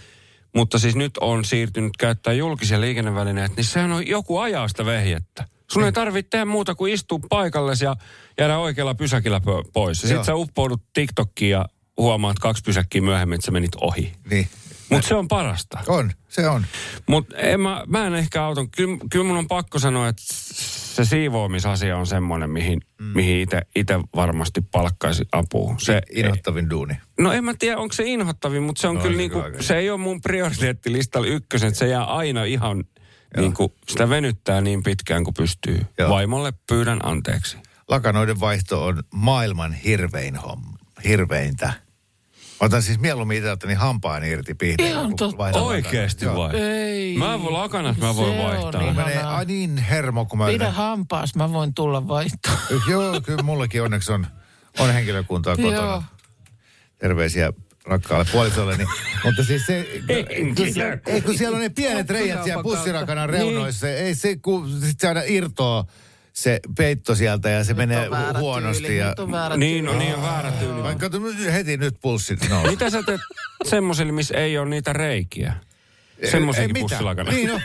Mutta 0.56 0.80
siis 0.80 0.96
nyt 0.96 1.18
on 1.18 1.46
siirtynyt 1.46 1.98
käyttää 1.98 2.34
julkisia 2.34 2.82
liikennevälineitä, 2.82 3.56
niin 3.56 3.66
sehän 3.66 3.92
on 3.92 4.08
joku 4.08 4.38
ajaa 4.38 4.68
sitä 4.68 4.86
vehjettä. 4.86 5.48
Sun 5.72 5.84
ei 5.84 5.92
tarvitse 5.92 6.30
tehdä 6.30 6.46
muuta 6.46 6.76
kuin 6.76 6.94
istua 6.94 7.20
paikalles 7.30 7.82
ja 7.82 7.96
jäädä 8.40 8.58
oikealla 8.58 8.96
pysäkillä 8.96 9.42
pois. 9.74 10.04
Ja 10.04 10.10
sit 10.10 10.24
sä 10.24 10.36
uppoudut 10.36 10.82
TikTokkiin 10.94 11.52
ja 11.52 11.66
huomaat 11.98 12.40
kaksi 12.40 12.64
pysäkkiä 12.66 13.02
myöhemmin, 13.02 13.36
että 13.36 13.46
sä 13.46 13.52
menit 13.52 13.76
ohi. 13.82 14.14
Niin. 14.30 14.48
Mutta 14.90 15.08
se 15.08 15.16
on 15.16 15.28
parasta. 15.28 15.80
On, 15.88 16.12
se 16.30 16.50
on. 16.50 16.66
Mutta 17.08 17.36
mä, 17.58 17.84
mä 17.88 18.08
en 18.08 18.16
ehkä 18.16 18.46
auton. 18.46 18.72
Kyllä, 18.72 18.98
kyllä 19.12 19.26
mun 19.26 19.38
on 19.38 19.48
pakko 19.48 19.80
sanoa, 19.80 20.08
että 20.08 20.22
se 20.26 21.06
siivoamisasia 21.06 21.98
on 21.98 22.08
semmoinen, 22.08 22.50
mihin, 22.50 22.80
mm. 23.00 23.06
mihin 23.06 23.48
itse 23.76 24.00
varmasti 24.16 24.62
palkkaisi 24.72 25.24
apua. 25.32 25.76
Se, 25.78 26.02
Inhottavin 26.16 26.70
duuni. 26.70 26.94
no 27.20 27.32
en 27.32 27.44
mä 27.44 27.54
tiedä, 27.60 27.78
onko 27.78 27.94
se 27.94 28.04
inhottavin, 28.06 28.64
mutta 28.64 28.82
se 28.82 28.88
on 28.88 28.96
No, 28.96 29.02
kyllä 29.02 29.18
niinku, 29.18 29.44
se 29.60 29.78
ei 29.78 29.90
ole 29.90 30.00
mun 30.00 30.22
prioriteettilistalla 30.22 31.28
ykkösen. 31.28 31.68
että 31.68 31.80
Se 31.80 31.88
jää 31.88 32.04
aina 32.04 32.44
ihan, 32.44 32.84
niinku, 33.38 33.74
sitä 33.88 34.10
venyttää 34.10 34.62
niin 34.62 34.84
pitkään 34.84 35.24
kuin 35.24 35.34
pystyy. 35.34 35.86
Joo. 35.98 36.10
Vaimolle 36.10 36.54
pyydän 36.70 37.00
anteeksi. 37.04 37.58
Lakanoiden 37.88 38.40
vaihto 38.40 38.86
on 38.86 39.04
maailman 39.14 39.74
hirvein 39.74 40.36
homma. 40.36 40.78
Hirveintä. 41.04 41.74
Otan 42.60 42.82
siis 42.82 43.00
mieluummin 43.00 43.38
itse 43.38 43.52
ottani 43.52 43.74
hampaan 43.74 44.24
irti 44.24 44.54
pihdeen. 44.54 44.90
Ihan 44.90 45.16
totta. 45.16 45.44
Oikeesti 45.62 46.26
vai? 46.26 46.56
Ei. 46.56 47.18
Mä 47.18 47.42
voin 47.44 47.54
lakanat, 47.54 47.98
mä 47.98 48.16
voin 48.16 48.34
Se 48.36 48.40
on 48.42 48.48
vaihtaa. 48.48 48.82
ihan- 48.82 48.96
Menee 48.96 49.24
ai 49.24 49.46
niin 49.46 49.78
hermo, 49.78 50.26
kun 50.26 50.40
mä 50.40 50.46
Pidä 50.48 50.72
hampaas, 50.72 51.36
mä 51.36 51.52
voin 51.54 51.74
tulla 51.74 52.08
vaihtoon. 52.08 52.58
Joo, 52.90 53.22
kyllä 53.22 53.44
mullakin 53.44 53.82
onneksi 53.84 54.12
on, 54.12 54.28
on 54.80 54.94
henkilökuntaa 54.94 55.56
kotona. 55.56 55.76
Joo. 55.76 56.04
Terveisiä 56.98 57.54
rakkaalle 57.86 58.26
puolisolle. 58.32 58.78
Niin, 58.78 58.88
mutta 59.26 59.44
siis 59.44 59.66
se, 59.66 59.88
kun, 60.58 60.74
se, 60.74 61.00
ei, 61.08 61.22
kun 61.22 61.38
siellä 61.38 61.56
on 61.56 61.62
ne 61.62 61.70
pienet 61.70 62.10
reijät 62.10 62.44
siellä 62.44 62.64
pussirakanan 62.64 63.30
reunoissa. 63.30 63.90
Ei 63.90 64.16
se, 64.16 64.36
kun 64.36 64.82
sit 64.82 65.00
saada 65.00 65.22
irtoa 65.26 65.86
se 66.34 66.60
peitto 66.78 67.16
sieltä 67.16 67.50
ja 67.50 67.64
se 67.64 67.74
Nyt 67.74 67.78
menee 67.78 68.10
on 68.10 68.40
huonosti. 68.40 68.84
Tyyli, 68.84 68.98
ja, 68.98 69.08
nyt 69.08 69.20
on 69.20 69.32
väärä 69.32 69.58
Niin, 69.58 69.86
no 69.86 69.98
niin 69.98 70.16
on 70.16 70.22
väärä 70.22 70.52
tyyli. 70.52 70.84
Vaikka 70.84 71.10
heti 71.52 71.78
nyt 71.78 71.96
pulssit 72.02 72.50
no. 72.50 72.64
Mitä 72.64 72.90
sä 72.90 73.04
teet 73.04 73.22
semmoisille, 73.64 74.12
missä 74.12 74.38
ei 74.38 74.58
ole 74.58 74.70
niitä 74.70 74.94
reikiä? 74.94 75.54
Semmoisiakin 76.32 76.76
pussilakana. 76.80 77.32
Niin 77.32 77.50
no, 77.50 77.60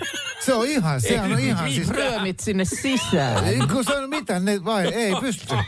se 0.45 0.55
on 0.55 0.67
ihan, 0.67 1.01
se 1.01 1.21
on 1.21 1.39
ihan 1.39 1.73
siis... 1.73 1.89
Ryömit 1.89 2.41
sinne 2.41 2.65
sisään. 2.65 3.45
Ei, 3.45 3.59
kun 3.73 3.85
se 3.85 3.95
on 3.95 4.11
mitä, 4.11 4.41
ne 4.41 4.65
vai, 4.65 4.87
ei 4.87 5.15
pysty. 5.21 5.55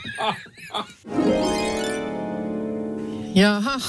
Jaha. 3.34 3.80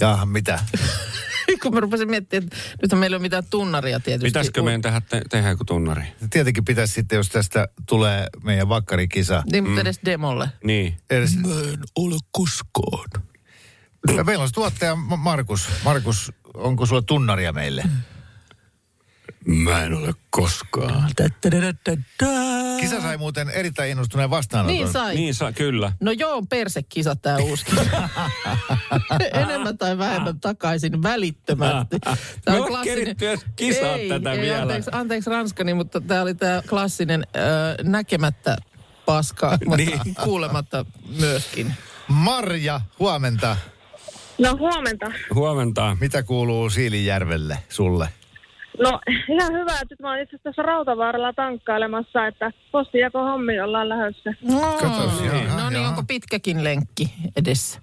Jaha, 0.00 0.26
mitä? 0.26 0.58
Kun 1.62 1.74
mä 1.74 1.80
rupesin 1.80 2.10
miettimään, 2.10 2.44
että 2.44 2.56
nythän 2.82 2.98
meillä 2.98 3.14
ei 3.14 3.18
ole 3.18 3.22
mitään 3.22 3.44
tunnaria 3.50 4.00
tietysti. 4.00 4.28
Pitäisikö 4.28 4.62
meidän 4.62 4.82
tehdä, 4.82 5.00
te- 5.00 5.22
tehdä 5.30 5.48
joku 5.50 5.64
tunnari? 5.64 6.02
Tietenkin 6.30 6.64
pitäisi 6.64 6.92
sitten, 6.94 7.16
jos 7.16 7.28
tästä 7.28 7.68
tulee 7.88 8.26
meidän 8.42 8.68
vakkarikisa. 8.68 9.42
Niin, 9.52 9.64
mutta 9.64 9.80
edes 9.80 10.00
demolle. 10.04 10.48
Niin. 10.64 10.96
Edes, 11.10 11.36
Mä 11.36 11.48
en 11.48 11.78
ole 11.96 12.18
koskaan. 12.30 13.10
meillä 14.24 14.44
on 14.44 14.50
tuottaja 14.54 14.94
Ma- 14.94 15.16
Markus. 15.16 15.68
Markus, 15.84 16.32
onko 16.54 16.86
sulla 16.86 17.02
tunnaria 17.02 17.52
meille? 17.52 17.84
Mä 19.46 19.84
en 19.84 19.94
ole 19.94 20.12
koskaan. 20.30 21.10
Kisa 22.80 23.00
sai 23.00 23.16
muuten 23.16 23.50
erittäin 23.50 23.90
innostuneen 23.90 24.30
vastaanoton. 24.30 24.74
Niin 24.76 24.92
sai. 24.92 25.14
Niin, 25.14 25.34
sa, 25.34 25.52
kyllä. 25.52 25.92
No 26.00 26.10
joo, 26.12 26.36
on 26.36 26.46
persekisa 26.48 27.16
tää 27.16 27.38
uusi 27.38 27.64
kisa. 27.64 27.82
Enemmän 29.42 29.78
tai 29.78 29.98
vähemmän 29.98 30.40
takaisin 30.40 31.02
välittömästi. 31.02 31.96
Ollaan 32.60 32.84
keritty 32.84 33.28
edes 33.28 33.46
kisaa 33.56 33.96
ei, 33.96 34.08
tätä 34.08 34.32
ei, 34.32 34.40
vielä. 34.40 34.62
Anteeksi, 34.62 34.90
anteeksi 34.92 35.30
Ranskani, 35.30 35.74
mutta 35.74 36.00
tämä 36.00 36.22
oli 36.22 36.34
tämä 36.34 36.62
klassinen 36.68 37.26
äh, 37.36 37.42
näkemättä 37.82 38.56
paskaa, 39.06 39.50
mutta 39.66 39.76
Niin. 39.76 40.00
kuulematta 40.24 40.86
myöskin. 41.18 41.74
Marja, 42.08 42.80
huomenta. 42.98 43.56
No 44.38 44.56
huomenta. 44.56 45.12
Huomenta. 45.34 45.96
Mitä 46.00 46.22
kuuluu 46.22 46.70
Siilinjärvelle 46.70 47.58
sulle? 47.68 48.08
No 48.78 49.00
ihan 49.34 49.52
hyvä, 49.52 49.72
että 49.72 49.86
nyt 49.90 50.00
mä 50.00 50.10
oon 50.10 50.18
itse 50.18 50.36
asiassa 50.36 50.50
tässä 50.50 50.62
Rautavaaralla 50.62 51.32
tankkailemassa, 51.32 52.26
että 52.26 52.50
postijako 52.72 53.24
hommi 53.24 53.60
ollaan 53.60 53.88
lähdössä. 53.88 54.34
No, 54.42 54.76
Katos, 54.80 55.20
no, 55.20 55.26
jaha, 55.26 55.60
no 55.60 55.70
niin, 55.70 55.86
onko 55.86 56.02
pitkäkin 56.08 56.64
lenkki 56.64 57.14
edessä? 57.36 57.80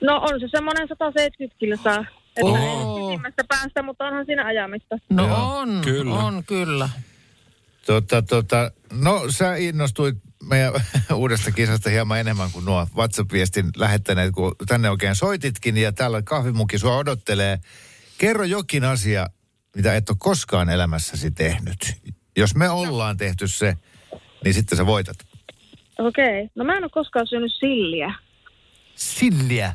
No 0.00 0.16
on 0.16 0.40
se 0.40 0.48
semmoinen 0.50 0.88
170 0.88 1.58
kilsaa. 1.58 2.04
Että 2.36 2.50
Oho. 2.50 3.10
ei 3.10 3.32
päästä, 3.48 3.82
mutta 3.82 4.04
onhan 4.04 4.26
siinä 4.26 4.44
ajamista. 4.46 4.98
No 5.10 5.26
Joo, 5.26 5.58
on, 5.58 5.80
kyllä. 5.84 6.14
on 6.14 6.44
kyllä. 6.44 6.88
Tota, 7.86 8.22
tota, 8.22 8.70
no 8.92 9.24
sä 9.30 9.56
innostuit 9.56 10.16
meidän 10.48 10.72
uudesta 11.14 11.50
kisasta 11.50 11.90
hieman 11.90 12.20
enemmän 12.20 12.50
kuin 12.52 12.64
nuo 12.64 12.86
WhatsApp-viestin 12.96 13.70
lähettäneet, 13.76 14.34
kun 14.34 14.54
tänne 14.68 14.90
oikein 14.90 15.14
soititkin 15.14 15.76
ja 15.76 15.92
täällä 15.92 16.22
kahvimuki 16.22 16.78
sua 16.78 16.96
odottelee. 16.96 17.58
Kerro 18.18 18.44
jokin 18.44 18.84
asia, 18.84 19.26
mitä 19.76 19.94
et 19.94 20.10
ole 20.10 20.16
koskaan 20.20 20.68
elämässäsi 20.68 21.30
tehnyt. 21.30 21.78
Jos 22.36 22.54
me 22.54 22.70
ollaan 22.70 23.16
tehty 23.16 23.48
se, 23.48 23.76
niin 24.44 24.54
sitten 24.54 24.78
sä 24.78 24.86
voitat. 24.86 25.16
Okei. 25.98 26.24
Okay. 26.42 26.48
No 26.54 26.64
mä 26.64 26.76
en 26.76 26.84
ole 26.84 26.90
koskaan 26.90 27.26
syönyt 27.26 27.52
silliä. 27.60 28.14
Silliä. 28.94 29.74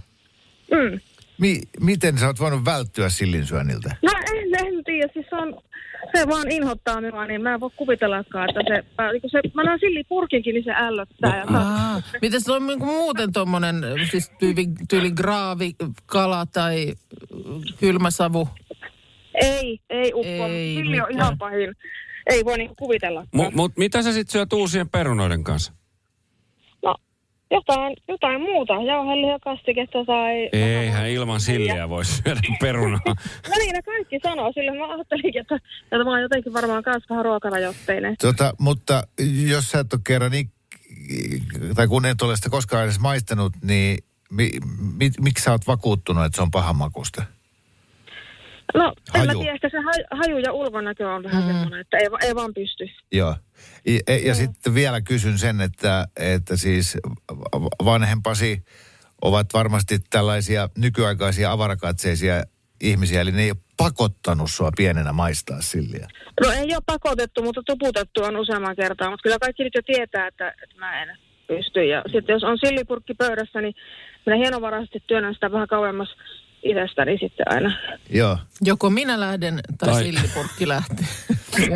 Mm. 0.71 0.99
Mi- 1.37 1.61
miten 1.79 2.17
sä 2.17 2.27
oot 2.27 2.39
voinut 2.39 2.65
välttyä 2.65 3.09
sillin 3.09 3.45
syönniltä? 3.45 3.95
No 4.01 4.11
en, 4.33 4.65
en 4.67 4.83
tiedä, 4.83 5.13
siis 5.13 5.25
se 5.29 5.35
on, 5.35 5.61
se 6.15 6.27
vaan 6.27 6.51
inhottaa 6.51 7.01
minua, 7.01 7.25
niin 7.25 7.41
mä 7.41 7.53
en 7.53 7.59
voi 7.59 7.69
kuvitellakaan, 7.75 8.49
että 8.49 8.61
se, 8.67 8.83
äh, 8.99 9.11
niin 9.11 9.31
se 9.31 9.41
mä 9.53 9.63
näen 9.63 9.79
sillipurkinkin, 9.79 10.53
niin 10.53 10.63
se 10.63 10.71
ällöttää. 10.75 11.37
Ja 11.37 11.43
Ah, 11.47 12.03
miten 12.21 12.41
se 12.41 12.51
on 12.51 12.67
niinku 12.67 12.85
muuten 12.85 13.33
tuommoinen, 13.33 13.75
siis 14.11 14.31
tyyli, 14.39 14.67
tyyli 14.89 15.11
graavi, 15.11 15.75
kala 16.05 16.45
tai 16.45 16.93
kylmäsavu? 17.79 18.49
Ei, 19.33 19.79
ei 19.89 20.11
uppoa, 20.15 20.47
Ei 20.47 20.75
silli 20.75 20.99
on 21.01 21.07
mitään. 21.07 21.11
ihan 21.25 21.37
pahin. 21.37 21.75
Ei 22.29 22.45
voi 22.45 22.57
niinku 22.57 22.75
kuvitella. 22.75 23.25
Mut, 23.33 23.53
mut 23.53 23.77
mitä 23.77 24.01
sä 24.01 24.13
sitten 24.13 24.31
syöt 24.31 24.53
uusien 24.53 24.89
perunoiden 24.89 25.43
kanssa? 25.43 25.73
No, 26.83 26.95
jotain, 27.51 27.95
jotain 28.07 28.41
muuta. 28.41 28.73
Jauhelia, 28.73 29.39
kastiketta 29.39 30.05
tai... 30.05 30.49
Eihän 30.53 31.09
ilman 31.09 31.39
silliä 31.41 31.89
voi 31.89 32.05
syödä 32.05 32.41
perunaa. 32.61 32.99
No 33.49 33.53
niin, 33.59 33.73
ne 33.73 33.81
kaikki 33.81 34.19
sanoo. 34.23 34.51
Sillä 34.53 34.71
mä 34.87 34.93
ajattelinkin, 34.93 35.41
että, 35.41 35.55
että 35.83 36.03
mä 36.03 36.09
oon 36.09 36.21
jotenkin 36.21 36.53
varmaan 36.53 36.83
kans 36.83 37.03
vähän 37.09 37.25
ruokarajoitteinen. 37.25 38.15
Tota, 38.21 38.53
mutta 38.59 39.03
jos 39.47 39.71
sä 39.71 39.79
et 39.79 39.93
ole 39.93 40.01
kerran, 40.07 40.31
ik- 40.33 41.73
tai 41.75 41.87
kun 41.87 42.05
et 42.05 42.21
ole 42.21 42.35
sitä 42.35 42.49
koskaan 42.49 42.83
edes 42.83 42.99
maistanut, 42.99 43.53
niin 43.63 43.97
mi, 44.31 44.49
mi, 44.99 45.11
miksi 45.21 45.43
sä 45.43 45.51
oot 45.51 45.67
vakuuttunut, 45.67 46.25
että 46.25 46.35
se 46.35 46.41
on 46.41 46.51
pahan 46.51 46.75
makusta? 46.75 47.23
No, 48.75 48.93
en 49.13 49.21
mä 49.21 49.27
Haju. 49.27 49.39
tiedä, 49.39 49.53
ehkä 49.53 49.69
se 49.69 49.77
haju, 49.77 50.03
haju 50.11 50.37
ja 50.37 50.53
ulkonäkö 50.53 51.13
on 51.13 51.23
vähän 51.23 51.43
mm. 51.43 51.49
semmoinen, 51.49 51.79
että 51.79 51.97
ei, 51.97 52.07
ei 52.21 52.35
vaan 52.35 52.53
pysty. 52.53 52.89
Joo. 53.11 53.35
Ja, 53.85 53.99
ja, 54.07 54.27
ja 54.27 54.35
sitten 54.35 54.73
vielä 54.75 55.01
kysyn 55.01 55.37
sen, 55.37 55.61
että, 55.61 56.05
että 56.19 56.57
siis 56.57 56.97
vanhempasi 57.85 58.63
ovat 59.21 59.47
varmasti 59.53 59.99
tällaisia 60.09 60.69
nykyaikaisia 60.77 61.51
avarakatseisia 61.51 62.43
ihmisiä, 62.81 63.21
eli 63.21 63.31
ne 63.31 63.43
ei 63.43 63.51
ole 63.51 63.57
pakottanut 63.77 64.51
sua 64.51 64.69
pienenä 64.77 65.13
maistaa 65.13 65.61
silliä. 65.61 66.07
No 66.41 66.51
ei 66.51 66.75
ole 66.75 66.83
pakotettu, 66.85 67.43
mutta 67.43 67.61
tuputettu 67.65 68.23
on 68.23 68.37
useamman 68.37 68.75
kertaa, 68.75 69.09
mutta 69.09 69.23
kyllä 69.23 69.39
kaikki 69.39 69.63
nyt 69.63 69.75
jo 69.75 69.81
tietää, 69.85 70.27
että, 70.27 70.53
että 70.63 70.75
mä 70.79 71.01
en 71.01 71.17
pysty. 71.47 71.85
Ja 71.85 72.03
sitten 72.11 72.33
jos 72.33 72.43
on 72.43 72.57
sillipurkki 72.57 73.13
pöydässä, 73.13 73.61
niin 73.61 73.75
minä 74.25 74.37
hienovaraisesti 74.37 75.03
työnnän 75.07 75.33
sitä 75.33 75.51
vähän 75.51 75.67
kauemmas 75.67 76.09
itsestäni 76.63 77.17
sitten 77.17 77.45
aina. 77.49 77.77
Joo. 78.09 78.37
Joko 78.61 78.89
minä 78.89 79.19
lähden 79.19 79.59
tai, 79.77 79.89
Tai- 79.89 80.03
sillipurkki 80.03 80.67
lähtee. 80.67 81.07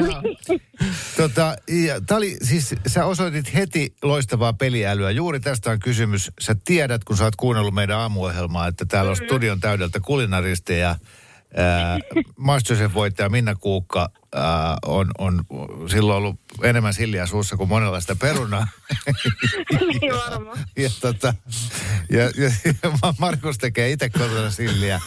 Tota, 1.18 1.56
ja 1.86 2.02
tää 2.02 2.18
oli, 2.18 2.38
siis 2.42 2.76
sä 2.88 3.06
osoitit 3.06 3.54
heti 3.54 3.94
loistavaa 4.04 4.54
peliälyä. 4.54 5.12
Juuri 5.12 5.40
tästä 5.40 5.72
on 5.72 5.80
kysymys. 5.80 6.32
Sä 6.40 6.56
tiedät, 6.66 7.04
kun 7.04 7.18
sä 7.18 7.24
oot 7.24 7.36
kuunnellut 7.36 7.74
meidän 7.74 7.98
aamuohjelmaa, 7.98 8.68
että 8.68 8.86
täällä 8.86 9.10
on 9.10 9.16
studion 9.16 9.60
täydeltä 9.60 10.00
kulinaristeja. 10.00 10.96
Ää, 11.58 12.00
Masterchef-voittaja 12.38 13.30
Minna 13.30 13.56
Kuukka 13.56 14.10
ää, 14.36 14.78
on, 14.86 15.12
on 15.18 15.44
silloin 15.90 16.18
ollut 16.18 16.36
enemmän 16.64 16.94
silliä 16.94 17.26
suussa 17.26 17.58
kuin 17.58 17.70
monenlaista 17.70 18.16
perunaa. 18.16 18.68
niin 20.02 20.14
varmaan. 20.30 20.58
ja, 20.78 20.90
tota, 21.02 21.34
ja, 22.12 22.24
ja, 22.24 22.52
ja 22.84 23.14
Markus 23.20 23.58
tekee 23.58 23.92
itse 23.92 24.10
kotona 24.10 24.52
silliä. 24.52 25.02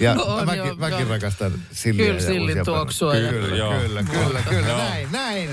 Ja 0.00 0.14
No 0.14 0.22
on 0.24 0.46
mäkin, 0.46 0.64
joo, 0.66 0.76
mäkin 0.76 0.98
joo. 1.00 1.08
rakastan 1.08 1.52
silliä. 1.72 2.06
Kyllä 2.06 2.20
ja 2.20 2.26
sillin 2.26 2.64
tuoksua 2.64 3.14
ja- 3.16 3.30
Kyllä, 3.32 3.56
Joo. 3.56 3.72
kyllä, 3.80 4.02
kyllä, 4.02 4.42
kyllä. 4.48 4.68
Joo. 4.68 4.78
Näin, 4.78 5.08
näin. 5.12 5.50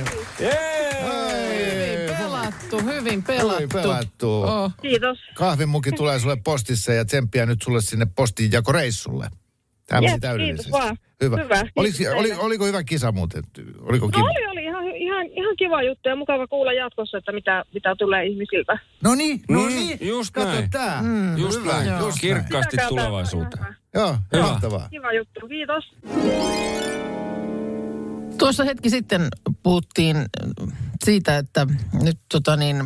Hyvin 1.54 2.18
pelattu, 2.18 2.80
hyvin 2.80 3.24
pelattu. 3.24 3.56
Hyvin 3.56 3.70
pelattu. 3.70 4.42
Oh. 4.44 4.72
Kiitos. 4.82 5.18
Kahvimuki 5.36 5.92
tulee 5.92 6.20
sulle 6.20 6.36
postissa 6.44 6.94
ja 6.94 7.06
tsemppiä 7.06 7.46
nyt 7.46 7.62
sulle 7.62 7.82
sinne 7.82 8.08
postinjakoreissulle. 8.16 9.30
Tämä 9.88 10.02
meni 10.02 10.20
täydellisesti. 10.20 10.72
vaan. 10.72 10.98
Hyvä. 11.22 11.38
Hyvä, 11.44 11.62
Oliko, 11.76 11.98
oli, 12.16 12.34
oliko 12.34 12.66
hyvä 12.66 12.84
kisa 12.84 13.12
muuten? 13.12 13.44
Oliko 13.82 14.06
No 14.06 14.12
kiva? 14.12 14.24
oli, 14.26 14.46
oli 14.46 14.64
ihan, 14.66 14.84
ihan, 14.96 15.26
ihan 15.26 15.56
kiva 15.58 15.84
juttu 15.84 16.10
ja 16.10 16.16
mukava 16.16 16.48
kuulla 16.48 16.74
jatkossa, 16.74 17.18
että 17.18 17.32
mitä, 17.32 17.64
mitä 17.74 17.96
tulee 18.00 18.26
ihmisiltä. 18.26 18.78
No 19.04 19.16
niin, 19.16 19.42
no 19.50 19.60
Mm, 19.62 19.68
niin. 19.68 19.98
just 20.08 20.34
Kato 20.34 20.48
näin. 20.48 20.70
tää. 20.70 21.02
Mm. 21.02 21.38
Just 21.38 21.60
hyvä, 21.62 21.72
näin. 21.72 21.88
just 21.90 22.00
näin. 22.02 22.14
Kirkkaasti 22.22 22.72
Pitäkää 22.72 22.90
tulevaisuuteen. 22.90 23.66
Joo, 23.94 24.16
Hyvä. 24.34 24.44
mahtavaa. 24.44 24.88
Kiva 24.92 25.14
juttu, 25.14 25.48
kiitos. 25.48 25.84
Tuossa 28.38 28.64
hetki 28.64 28.90
sitten 28.90 29.28
puhuttiin 29.64 30.18
siitä, 31.06 31.38
että 31.38 31.68
nyt 32.04 32.18
tota 32.32 32.56
niin, 32.56 32.84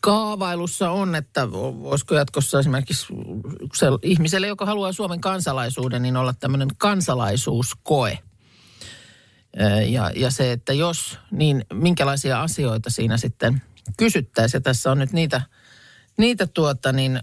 kaavailussa 0.00 0.90
on, 0.90 1.14
että 1.14 1.48
olisiko 1.82 2.14
jatkossa 2.14 2.58
esimerkiksi 2.58 3.06
se 3.74 3.86
ihmiselle, 4.02 4.46
joka 4.46 4.66
haluaa 4.66 4.92
Suomen 4.92 5.20
kansalaisuuden, 5.20 6.02
niin 6.02 6.16
olla 6.16 6.32
tämmöinen 6.32 6.68
kansalaisuuskoe. 6.78 8.18
Ja, 9.88 10.10
ja 10.16 10.30
se, 10.30 10.52
että 10.52 10.72
jos, 10.72 11.18
niin 11.30 11.64
minkälaisia 11.72 12.42
asioita 12.42 12.90
siinä 12.90 13.16
sitten 13.16 13.62
kysyttäisiin. 13.96 14.58
Ja 14.58 14.62
tässä 14.62 14.90
on 14.90 14.98
nyt 14.98 15.12
niitä, 15.12 15.42
niitä 16.18 16.46
tuota 16.46 16.92
niin, 16.92 17.20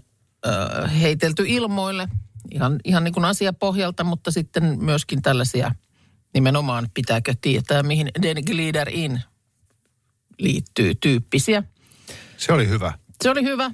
heitelty 1.00 1.44
ilmoille 1.46 2.08
ihan, 2.50 2.80
ihan 2.84 3.04
niin 3.04 3.14
kuin 3.14 3.24
asiapohjalta, 3.24 4.04
mutta 4.04 4.30
sitten 4.30 4.84
myöskin 4.84 5.22
tällaisia 5.22 5.74
nimenomaan 6.34 6.88
pitääkö 6.94 7.34
tietää, 7.40 7.82
mihin 7.82 8.10
Den 8.22 8.36
Glider 8.46 8.88
In 8.92 9.20
liittyy 10.38 10.94
tyyppisiä. 10.94 11.62
Se 12.38 12.52
oli 12.52 12.68
hyvä. 12.68 12.92
Se 13.22 13.30
oli 13.30 13.42
hyvä. 13.42 13.70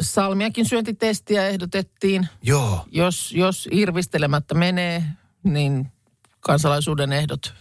Salmiakin 0.00 0.68
syöntitestiä 0.68 1.48
ehdotettiin. 1.48 2.28
Joo. 2.42 2.84
Jos, 2.92 3.32
jos 3.32 3.68
irvistelemättä 3.72 4.54
menee, 4.54 5.04
niin 5.42 5.92
kansalaisuuden 6.40 7.12
ehdot 7.12 7.54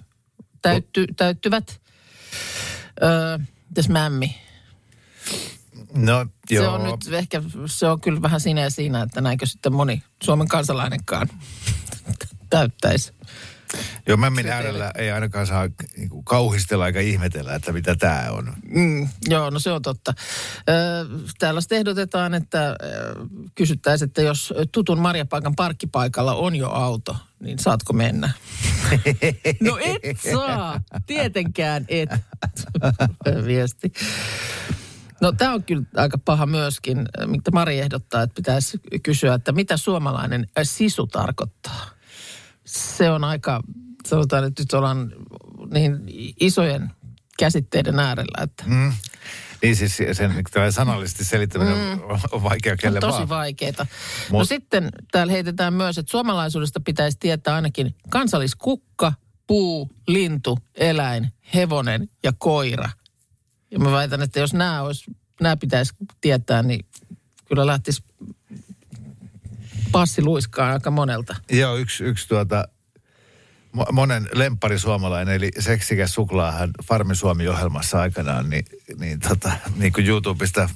täytty, 0.61 1.05
täyttyvät. 1.17 1.81
Öö, 3.03 3.37
mitäs 3.69 3.89
mämmi? 3.89 4.35
No, 5.93 6.25
joo. 6.49 6.63
Se 6.63 6.69
on 6.69 6.83
nyt 6.83 7.13
ehkä, 7.13 7.41
se 7.65 7.87
on 7.87 8.01
kyllä 8.01 8.21
vähän 8.21 8.39
siinä 8.39 8.61
ja 8.61 8.69
siinä, 8.69 9.01
että 9.01 9.21
näinkö 9.21 9.45
sitten 9.45 9.73
moni 9.73 10.03
Suomen 10.23 10.47
kansalainenkaan 10.47 11.29
täyttäisi. 12.49 13.13
Joo, 14.07 14.17
mämmin 14.17 14.47
äärellä 14.47 14.91
ei 14.95 15.11
ainakaan 15.11 15.47
saa 15.47 15.69
niinku, 15.97 16.23
kauhistella 16.23 16.87
eikä 16.87 16.99
ihmetellä, 16.99 17.55
että 17.55 17.71
mitä 17.71 17.95
tämä 17.95 18.27
on. 18.31 18.53
Mm, 18.69 19.09
joo, 19.29 19.49
no 19.49 19.59
se 19.59 19.71
on 19.71 19.81
totta. 19.81 20.13
Ö, 20.69 20.73
täällä 21.39 21.61
sitten 21.61 21.77
ehdotetaan, 21.77 22.33
että 22.33 22.75
kysyttäisiin, 23.55 24.07
että 24.07 24.21
jos 24.21 24.53
tutun 24.71 24.99
marjapaikan 24.99 25.55
parkkipaikalla 25.55 26.33
on 26.33 26.55
jo 26.55 26.69
auto, 26.69 27.15
niin 27.39 27.59
saatko 27.59 27.93
mennä? 27.93 28.31
no 29.61 29.77
et 30.03 30.19
saa, 30.33 30.81
tietenkään 31.05 31.85
et. 31.87 32.09
Viesti. 33.45 33.93
No 35.21 35.31
tämä 35.31 35.53
on 35.53 35.63
kyllä 35.63 35.83
aika 35.95 36.17
paha 36.17 36.45
myöskin, 36.45 37.05
mitä 37.25 37.51
Mari 37.51 37.79
ehdottaa, 37.79 38.21
että 38.21 38.35
pitäisi 38.35 38.79
kysyä, 39.03 39.33
että 39.33 39.51
mitä 39.51 39.77
suomalainen 39.77 40.47
sisu 40.63 41.07
tarkoittaa. 41.07 41.98
Se 42.69 43.09
on 43.09 43.23
aika, 43.23 43.61
sanotaan, 44.07 44.43
että 44.43 44.61
nyt 44.61 44.73
ollaan 44.73 45.11
niin 45.73 45.99
isojen 46.39 46.91
käsitteiden 47.39 47.99
äärellä, 47.99 48.43
että 48.43 48.63
Mm. 48.67 48.93
Niin 49.61 49.75
siis 49.75 49.97
sen 50.11 50.43
sanallisesti 50.71 51.25
selittäminen 51.25 51.77
mm. 51.77 52.03
on, 52.03 52.19
on 52.31 52.43
vaikea 52.43 52.71
on 52.71 52.77
kelle 52.77 52.99
tosi 52.99 53.17
vaan. 53.17 53.29
vaikeita. 53.29 53.87
No 54.31 54.39
Mut- 54.39 54.47
sitten 54.47 54.89
täällä 55.11 55.33
heitetään 55.33 55.73
myös, 55.73 55.97
että 55.97 56.11
suomalaisuudesta 56.11 56.79
pitäisi 56.79 57.17
tietää 57.19 57.55
ainakin 57.55 57.95
kansalliskukka, 58.09 59.13
puu, 59.47 59.91
lintu, 60.07 60.59
eläin, 60.75 61.27
hevonen 61.53 62.09
ja 62.23 62.33
koira. 62.37 62.89
Ja 63.71 63.79
mä 63.79 63.91
väitän, 63.91 64.21
että 64.21 64.39
jos 64.39 64.53
nämä, 64.53 64.81
olisi, 64.81 65.11
nämä 65.41 65.57
pitäisi 65.57 65.93
tietää, 66.21 66.63
niin 66.63 66.85
kyllä 67.45 67.65
lähtisi 67.65 68.03
passi 69.91 70.21
luiskaan 70.21 70.73
aika 70.73 70.91
monelta. 70.91 71.35
Joo, 71.51 71.77
yksi, 71.77 72.03
yksi 72.03 72.27
tuota, 72.27 72.67
mo- 73.77 73.91
monen 73.91 74.29
lemppari 74.33 74.79
suomalainen, 74.79 75.35
eli 75.35 75.51
seksikäs 75.59 76.13
suklaahan 76.13 76.71
Farmi 76.83 77.15
Suomi-ohjelmassa 77.15 77.99
aikanaan, 78.01 78.49
niin, 78.49 78.65
niin, 78.99 79.19
tota, 79.19 79.51
niin 79.75 79.93
kuin 79.93 80.07
YouTubesta 80.07 80.69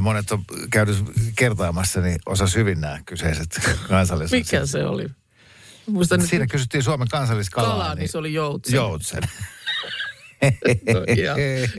monet 0.00 0.30
on 0.32 0.44
käynyt 0.70 0.96
kertaamassa, 1.36 2.00
niin 2.00 2.18
osasi 2.26 2.58
hyvin 2.58 2.80
nämä 2.80 3.00
kyseiset 3.06 3.60
kansalliset. 3.88 4.38
Mikä 4.38 4.66
se 4.66 4.84
oli? 4.84 5.06
Muistan 5.86 6.20
nyt 6.20 6.30
Siinä 6.30 6.46
kysyttiin 6.46 6.82
Suomen 6.82 7.08
kansalliskalaa. 7.08 7.70
kalaa, 7.70 7.94
niin 7.94 8.08
se 8.08 8.18
oli 8.18 8.34
joutsen. 8.34 8.74
Joutsen. 8.74 9.22
No, 10.92 11.00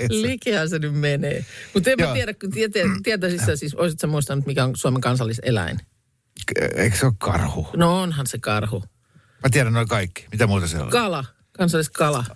Likehän 0.10 0.70
se 0.70 0.80
nyt 0.80 0.96
menee. 0.96 1.46
Mutta 1.74 1.90
en 1.92 1.98
mä 2.00 2.14
tiedä, 2.14 2.34
kun 2.34 3.46
sä 3.46 3.56
siis, 3.56 3.76
olisit 3.76 4.00
sä 4.00 4.08
muistanut, 4.08 4.46
mikä 4.46 4.64
on 4.64 4.76
Suomen 4.76 5.02
kansalliseläin? 5.02 5.80
Eikö 6.76 6.98
se 6.98 7.06
ole 7.06 7.14
karhu? 7.18 7.68
No 7.76 8.02
onhan 8.02 8.28
se 8.28 8.38
karhu. 8.40 8.84
Mä 9.44 9.50
tiedän 9.52 9.74
noin 9.74 9.88
kaikki. 9.88 10.26
Mitä 10.32 10.48
muuta 10.48 10.68
siellä 10.68 10.86
on? 10.86 10.92
Kala, 10.92 11.26
kansalliskala. 11.52 12.26
Öö, 12.30 12.36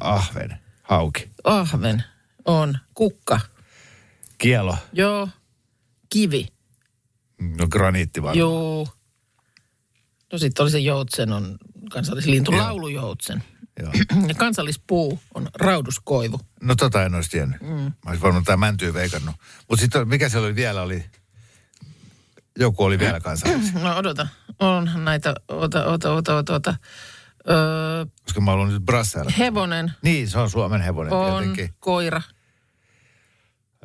ahven, 0.00 0.58
hauki, 0.82 1.30
Ahven 1.44 2.04
on. 2.44 2.78
Kukka. 2.94 3.40
kielo, 4.38 4.76
Joo. 4.92 5.28
Kivi. 6.08 6.48
no 7.58 7.68
graniitti 7.68 8.22
varmaan. 8.22 8.38
Joo. 8.38 8.88
No 10.32 10.38
sitten 10.38 10.62
oli 10.62 10.70
se 10.70 10.78
joutsen, 10.78 11.32
on 11.32 11.58
kansallislintu, 11.92 12.52
Joo. 12.52 12.60
laulujoutsen. 12.62 13.44
Joo. 13.82 13.92
Ja 14.28 14.34
kansallispuu 14.34 15.20
on 15.34 15.48
rauduskoivu. 15.54 16.40
No 16.62 16.74
tota 16.74 17.02
en 17.04 17.14
olisi 17.14 17.30
tiennyt. 17.30 17.60
Mm. 17.60 17.68
Mä 17.68 17.92
olisin 18.06 18.22
varmaan 18.22 18.44
tämä 18.44 18.56
mäntyy 18.56 18.94
veikannut. 18.94 19.34
Mutta 19.68 19.80
sitten 19.82 20.08
mikä 20.08 20.28
siellä 20.28 20.46
oli 20.46 20.54
vielä 20.54 20.82
oli, 20.82 21.04
joku 22.58 22.84
oli 22.84 22.98
vielä 22.98 23.20
kansallis. 23.20 23.74
No 23.74 23.96
odota, 23.96 24.28
on 24.60 24.90
näitä, 24.96 25.34
ota, 25.48 25.84
ota, 25.84 26.12
ota, 26.12 26.36
ota, 26.36 26.54
ota. 26.54 26.74
Öö, 27.50 28.06
Koska 28.24 28.40
mä 28.40 28.50
haluan 28.50 28.68
nyt 28.68 28.82
brassailla. 28.82 29.32
hevonen 29.38 29.92
Niin, 30.02 30.28
se 30.28 30.38
on 30.38 30.50
Suomen 30.50 30.80
hevonen 30.80 31.12
on 31.12 31.38
tietenkin. 31.42 31.74
koira, 31.80 32.22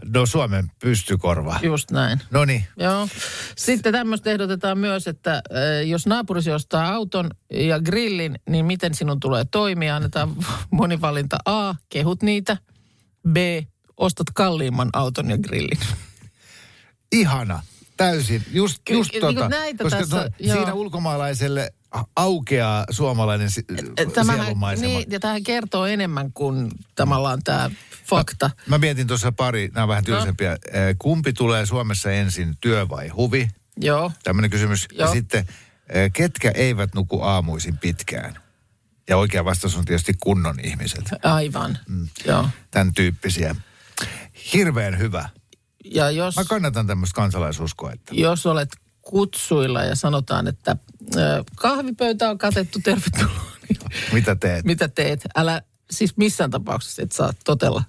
No 0.05 0.25
Suomen 0.25 0.71
pystykorva. 0.81 1.59
just 1.63 1.91
näin. 1.91 2.21
No 2.31 2.45
niin. 2.45 2.67
Joo. 2.77 3.07
Sitten 3.55 3.93
tämmöistä 3.93 4.31
ehdotetaan 4.31 4.77
myös, 4.77 5.07
että 5.07 5.41
jos 5.85 6.05
naapurisi 6.07 6.51
ostaa 6.51 6.93
auton 6.93 7.29
ja 7.53 7.79
grillin, 7.79 8.39
niin 8.49 8.65
miten 8.65 8.93
sinun 8.95 9.19
tulee 9.19 9.45
toimia? 9.51 9.95
Annetaan 9.95 10.35
monivalinta 10.71 11.37
A, 11.45 11.75
kehut 11.89 12.23
niitä. 12.23 12.57
B, 13.29 13.37
ostat 13.97 14.27
kalliimman 14.33 14.89
auton 14.93 15.29
ja 15.29 15.37
grillin. 15.37 15.79
Ihana. 17.11 17.61
Täysin. 17.97 18.43
Just, 18.51 18.81
Ky- 18.85 18.93
just 18.93 19.11
niin 19.11 19.21
tota. 19.21 19.49
näitä 19.49 19.83
koska 19.83 19.99
tässä, 19.99 20.29
joo. 20.39 20.55
siinä 20.55 20.73
ulkomaalaiselle 20.73 21.73
aukeaa 22.15 22.85
suomalainen 22.89 23.51
si- 23.51 23.65
sielunmaisema. 24.25 24.87
niin, 24.87 25.11
ja 25.11 25.19
tämähän 25.19 25.43
kertoo 25.43 25.85
enemmän 25.85 26.33
kuin 26.33 26.71
tavallaan 26.95 27.43
tämä 27.43 27.71
fakta. 28.05 28.49
Mä 28.67 28.77
mietin 28.77 29.07
tuossa 29.07 29.31
pari, 29.31 29.69
nämä 29.73 29.83
on 29.83 29.89
vähän 29.89 30.03
tylsempiä. 30.03 30.51
Eh, 30.51 30.95
Kumpi 30.99 31.33
tulee 31.33 31.65
Suomessa 31.65 32.11
ensin, 32.11 32.57
työ 32.61 32.89
vai 32.89 33.07
huvi? 33.07 33.47
Joo. 33.77 34.11
Tämmöinen 34.23 34.51
kysymys. 34.51 34.87
Ja 34.93 35.05
Joo. 35.05 35.13
sitten, 35.13 35.47
eh, 35.89 36.11
ketkä 36.13 36.51
eivät 36.55 36.95
nuku 36.95 37.21
aamuisin 37.21 37.77
pitkään? 37.77 38.37
Ja 39.09 39.17
oikea 39.17 39.45
vastaus 39.45 39.77
on 39.77 39.85
tietysti 39.85 40.13
kunnon 40.19 40.59
ihmiset. 40.63 41.09
Aivan. 41.23 41.77
Mm. 41.87 42.07
Joo. 42.25 42.49
Tämän 42.71 42.93
tyyppisiä. 42.93 43.55
Hirveän 44.53 44.97
hyvä. 44.97 45.29
Ja 45.91 46.11
jos, 46.11 46.35
Mä 46.35 46.43
kannatan 46.45 46.87
tämmöistä 46.87 47.15
kansalaisuskoetta. 47.15 48.15
jos 48.15 48.45
olet 48.45 48.69
kutsuilla 49.01 49.83
ja 49.83 49.95
sanotaan, 49.95 50.47
että 50.47 50.77
kahvipöytä 51.55 52.29
on 52.29 52.37
katettu, 52.37 52.79
tervetuloa. 52.83 53.51
niin 53.69 53.79
Mitä 54.13 54.35
teet? 54.35 54.65
Mitä 54.65 54.87
teet? 54.87 55.21
Älä 55.35 55.61
siis 55.91 56.17
missään 56.17 56.51
tapauksessa 56.51 57.01
et 57.01 57.11
saa 57.11 57.33
totella. 57.45 57.83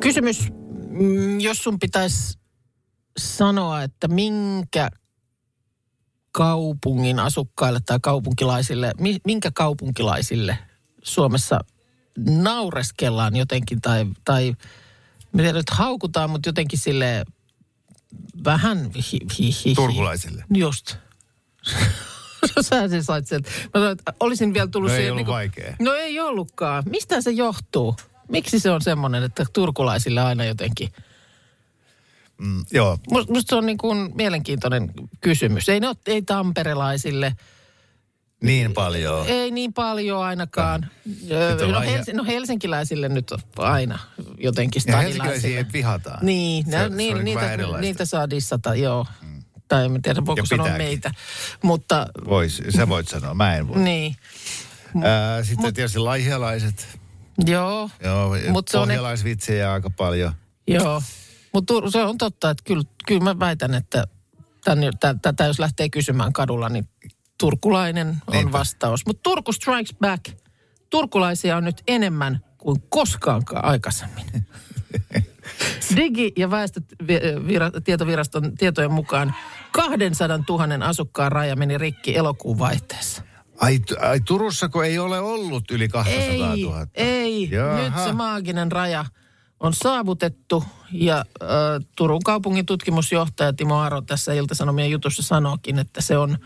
Kysymys, 0.00 0.48
mm, 0.90 1.40
jos 1.40 1.56
sun 1.58 1.78
pitäisi 1.78 2.38
sanoa, 3.18 3.82
että 3.82 4.08
minkä 4.08 4.90
kaupungin 6.32 7.18
asukkaille 7.18 7.80
tai 7.86 7.98
kaupunkilaisille, 8.02 8.92
mi- 9.00 9.20
minkä 9.26 9.50
kaupunkilaisille 9.54 10.58
Suomessa 11.02 11.60
naureskellaan 12.18 13.36
jotenkin 13.36 13.80
tai, 13.80 14.06
tai 14.24 14.54
mitä 15.32 15.52
nyt 15.52 15.70
haukutaan, 15.70 16.30
mutta 16.30 16.48
jotenkin 16.48 16.78
sille 16.78 17.24
vähän 18.44 18.90
hi, 18.94 19.02
hi, 19.12 19.18
hi, 19.38 19.50
hi. 19.64 19.74
Turkulaisille. 19.74 20.44
Just. 20.54 20.96
Sä 22.60 22.88
sen 22.88 23.04
sait 23.04 23.26
sen. 23.26 23.42
Mä 23.42 23.70
sanoin, 23.74 23.92
että 23.92 24.14
olisin 24.20 24.54
vielä 24.54 24.66
tullut 24.66 24.88
No 24.90 24.94
ei 24.94 25.00
siihen... 25.00 25.12
ollut 25.12 25.26
vaikea. 25.26 25.76
No 25.80 25.92
ei 25.92 26.20
ollutkaan. 26.20 26.82
Mistä 26.86 27.20
se 27.20 27.30
johtuu? 27.30 27.96
Miksi 28.28 28.58
se 28.60 28.70
on 28.70 28.82
semmoinen, 28.82 29.22
että 29.22 29.46
turkulaisille 29.52 30.20
aina 30.20 30.44
jotenkin... 30.44 30.88
Mm, 32.38 32.64
joo, 32.70 32.98
Must- 33.14 33.32
Musta 33.32 33.50
se 33.50 33.56
on 33.56 33.66
niin 33.66 33.78
kuin 33.78 34.10
mielenkiintoinen 34.14 34.92
kysymys. 35.20 35.68
Ei, 35.68 35.80
ne 35.80 35.88
ole, 35.88 35.96
ei 36.06 36.22
tamperelaisille, 36.22 37.36
niin 38.42 38.72
paljon. 38.72 39.26
ei 39.26 39.50
niin 39.50 39.72
paljon 39.72 40.22
ainakaan. 40.24 40.90
No, 41.70 41.78
aihe- 41.78 41.98
Hels- 41.98 42.14
no 42.16 42.24
helsinkiläisille 42.24 43.08
nyt 43.08 43.32
aina 43.58 43.98
jotenkin 44.38 44.82
Ja 44.86 44.96
helsinkiläisiä 44.96 45.66
vihataan. 45.72 46.26
Niin, 46.26 46.64
se, 46.64 46.70
se 46.70 46.88
niin 46.88 47.24
niin 47.24 47.38
vähän 47.40 47.58
niitä, 47.58 47.78
niitä 47.80 48.04
saa 48.04 48.30
dissata, 48.30 48.74
joo. 48.74 49.06
Tai 49.68 49.84
en 49.84 50.02
tiedä, 50.02 50.26
voiko 50.26 50.46
sanoa 50.46 50.68
meitä. 50.68 51.10
Mutta 51.62 52.06
Vois, 52.28 52.62
sä 52.76 52.88
voit 52.88 53.08
sanoa, 53.08 53.34
mä 53.34 53.56
en 53.56 53.68
voi. 53.68 53.78
niin, 53.78 54.16
Ää, 55.02 55.44
sitten 55.44 55.74
tietysti 55.74 55.98
laihialaiset. 55.98 56.98
joo. 57.46 57.90
Joo, 58.04 58.36
Mut 58.50 58.68
se 58.68 58.78
on- 58.78 58.88
pohjalaisvitsejä 58.88 59.72
aika 59.72 59.90
paljon. 59.90 60.32
Joo, 60.66 61.02
mutta 61.54 61.74
se 61.90 62.02
on 62.02 62.18
totta, 62.18 62.50
että 62.50 62.62
kyllä, 62.66 62.82
kyllä 63.06 63.20
mä 63.24 63.38
väitän, 63.38 63.74
että 63.74 64.04
tätä 65.22 65.44
jos 65.44 65.58
lähtee 65.58 65.88
kysymään 65.88 66.32
kadulla, 66.32 66.68
niin 66.68 66.88
turkulainen 67.46 68.08
on 68.26 68.32
Niinpä. 68.32 68.52
vastaus. 68.52 69.06
Mutta 69.06 69.20
Turku 69.22 69.52
strikes 69.52 69.94
back. 70.00 70.24
Turkulaisia 70.90 71.56
on 71.56 71.64
nyt 71.64 71.82
enemmän 71.88 72.40
kuin 72.58 72.82
koskaankaan 72.88 73.64
aikaisemmin. 73.64 74.24
Digi- 75.96 76.32
ja 76.36 76.50
väestötietoviraston 76.50 78.56
tietojen 78.56 78.92
mukaan 78.92 79.34
200 79.72 80.38
000 80.48 80.84
asukkaan 80.86 81.32
raja 81.32 81.56
meni 81.56 81.78
rikki 81.78 82.16
elokuun 82.16 82.58
vaihteessa. 82.58 83.22
Ai, 83.60 83.80
ai 84.00 84.20
Turussako 84.20 84.82
ei 84.82 84.98
ole 84.98 85.20
ollut 85.20 85.70
yli 85.70 85.88
200 85.88 86.22
Ei, 86.22 86.62
000? 86.62 86.86
ei. 86.94 87.48
Jaha. 87.50 87.76
Nyt 87.76 87.94
se 88.04 88.12
maaginen 88.12 88.72
raja 88.72 89.04
on 89.60 89.74
saavutettu 89.74 90.64
ja 90.92 91.16
äh, 91.42 91.48
Turun 91.96 92.20
kaupungin 92.24 92.66
tutkimusjohtaja 92.66 93.52
Timo 93.52 93.78
Aro 93.80 94.00
tässä 94.00 94.32
Ilta-Sanomien 94.32 94.90
jutussa 94.90 95.22
sanookin, 95.22 95.78
että 95.78 96.00
se 96.00 96.18
on 96.18 96.38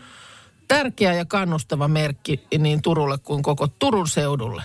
tärkeä 0.67 1.13
ja 1.13 1.25
kannustava 1.25 1.87
merkki 1.87 2.47
niin 2.59 2.81
Turulle 2.81 3.17
kuin 3.17 3.43
koko 3.43 3.67
Turun 3.67 4.07
seudulle. 4.07 4.63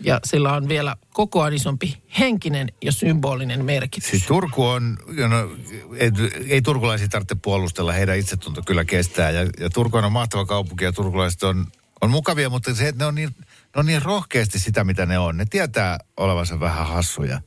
Ja 0.00 0.20
sillä 0.24 0.52
on 0.52 0.68
vielä 0.68 0.96
kokoaan 1.12 1.52
isompi 1.52 2.02
henkinen 2.18 2.68
ja 2.82 2.92
symbolinen 2.92 3.64
merkitys. 3.64 4.10
Siis 4.10 4.26
Turku 4.26 4.66
on, 4.66 4.98
no, 5.28 5.50
ei, 5.96 6.10
ei 6.48 6.62
turkulaisia 6.62 7.08
tarvitse 7.08 7.34
puolustella, 7.34 7.92
heidän 7.92 8.18
itsetunto 8.18 8.62
kyllä 8.62 8.84
kestää. 8.84 9.30
Ja, 9.30 9.42
ja 9.60 9.70
Turku 9.70 9.96
on 9.96 10.12
mahtava 10.12 10.46
kaupunki 10.46 10.84
ja 10.84 10.92
turkulaiset 10.92 11.42
on, 11.42 11.66
on 12.00 12.10
mukavia, 12.10 12.50
mutta 12.50 12.74
se, 12.74 12.88
että 12.88 13.04
ne 13.04 13.06
on, 13.06 13.14
niin, 13.14 13.30
ne 13.38 13.76
on 13.76 13.86
niin 13.86 14.02
rohkeasti 14.02 14.58
sitä, 14.58 14.84
mitä 14.84 15.06
ne 15.06 15.18
on. 15.18 15.36
Ne 15.36 15.44
tietää 15.50 15.98
olevansa 16.16 16.60
vähän 16.60 16.86
hassuja. 16.86 17.40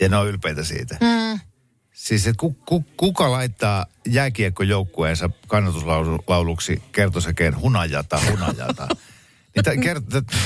Ja 0.00 0.08
ne 0.08 0.16
on 0.16 0.28
ylpeitä 0.28 0.64
siitä. 0.64 0.96
Mm. 1.00 1.40
Siis, 1.92 2.26
että 2.26 2.40
ku, 2.40 2.56
ku, 2.66 2.84
kuka 2.96 3.30
laittaa 3.32 3.86
jääkiekkojoukkueensa 4.08 5.30
kannatuslauluksi 5.46 6.82
kertosäkeen 6.92 7.60
hunajata, 7.60 8.20
hunajata. 8.30 8.88
Niitä 9.56 9.70
kert- 9.70 10.36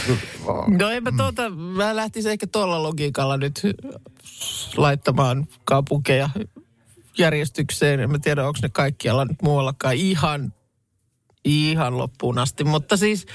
No 0.78 0.90
en 0.90 1.02
mä 1.02 1.12
tuota, 1.16 1.50
mä 1.50 1.96
lähtisin 1.96 2.32
ehkä 2.32 2.46
tuolla 2.46 2.82
logiikalla 2.82 3.36
nyt 3.36 3.62
laittamaan 4.76 5.48
kaupunkeja 5.64 6.30
järjestykseen. 7.18 8.00
En 8.00 8.10
mä 8.10 8.18
tiedä, 8.18 8.46
onko 8.46 8.58
ne 8.62 8.68
kaikkialla 8.68 9.24
nyt 9.24 9.42
muuallakaan 9.42 9.94
ihan, 9.94 10.52
ihan 11.44 11.98
loppuun 11.98 12.38
asti. 12.38 12.64
Mutta 12.64 12.96
siis 12.96 13.26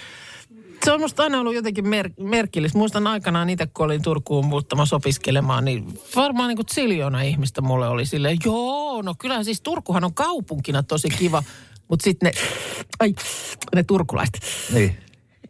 se 0.85 0.91
on 0.91 1.01
musta 1.01 1.23
aina 1.23 1.39
ollut 1.39 1.55
jotenkin 1.55 1.87
mer- 1.87 2.11
merkillistä. 2.19 2.77
Muistan 2.77 3.07
aikanaan 3.07 3.49
itse, 3.49 3.67
kun 3.67 3.85
olin 3.85 4.01
Turkuun 4.01 4.45
muuttamassa 4.45 4.95
opiskelemaan, 4.95 5.65
niin 5.65 5.99
varmaan 6.15 6.47
niin 6.47 6.55
kuin 6.55 7.23
ihmistä 7.25 7.61
mulle 7.61 7.87
oli 7.87 8.05
silleen, 8.05 8.37
joo, 8.45 9.01
no 9.01 9.15
kyllähän 9.19 9.45
siis 9.45 9.61
Turkuhan 9.61 10.03
on 10.03 10.13
kaupunkina 10.13 10.83
tosi 10.83 11.09
kiva, 11.09 11.43
mutta 11.87 12.03
sitten 12.03 12.31
ne, 12.35 12.41
ai, 12.99 13.15
ne 13.75 13.83
turkulaiset. 13.83 14.41
niin. 14.73 14.97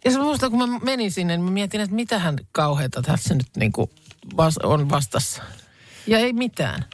Ja 0.05 0.11
se 0.11 0.19
muistan, 0.19 0.51
kun 0.51 0.69
mä 0.69 0.79
menin 0.83 1.11
sinne, 1.11 1.37
niin 1.37 1.45
mä 1.45 1.51
mietin, 1.51 1.81
että 1.81 1.95
mitähän 1.95 2.37
kauheita 2.51 3.01
tässä 3.01 3.33
nyt 3.33 3.47
niin 3.57 3.71
kuin 3.71 3.89
on 4.63 4.89
vastassa. 4.89 5.43
Ja 6.07 6.19
ei 6.19 6.33
mitään. 6.33 6.85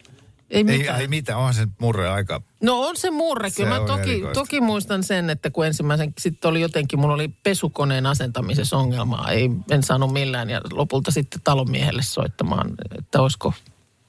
Ei 0.49 0.57
Ei, 0.57 0.63
mitään. 0.63 1.01
ei 1.01 1.07
mitään, 1.07 1.39
onhan 1.39 1.53
se 1.53 1.67
murre 1.79 2.09
aika 2.09 2.41
No 2.61 2.79
on 2.79 2.97
se 2.97 3.11
murre. 3.11 3.49
Se 3.49 3.55
Kyllä 3.55 3.69
mä 3.69 3.79
on 3.81 3.87
toki, 3.87 4.09
erikoista. 4.11 4.33
toki 4.39 4.61
muistan 4.61 5.03
sen, 5.03 5.29
että 5.29 5.49
kun 5.49 5.65
ensimmäisen, 5.65 6.13
sitten 6.19 6.49
oli 6.49 6.61
jotenkin, 6.61 6.99
mulla 6.99 7.13
oli 7.13 7.27
pesukoneen 7.43 8.05
asentamisessa 8.05 8.77
ongelmaa. 8.77 9.31
Ei, 9.31 9.49
en 9.71 9.83
saanut 9.83 10.13
millään 10.13 10.49
ja 10.49 10.61
lopulta 10.71 11.11
sitten 11.11 11.41
talonmiehelle 11.43 12.01
soittamaan, 12.03 12.71
että 12.97 13.21
olisiko 13.21 13.53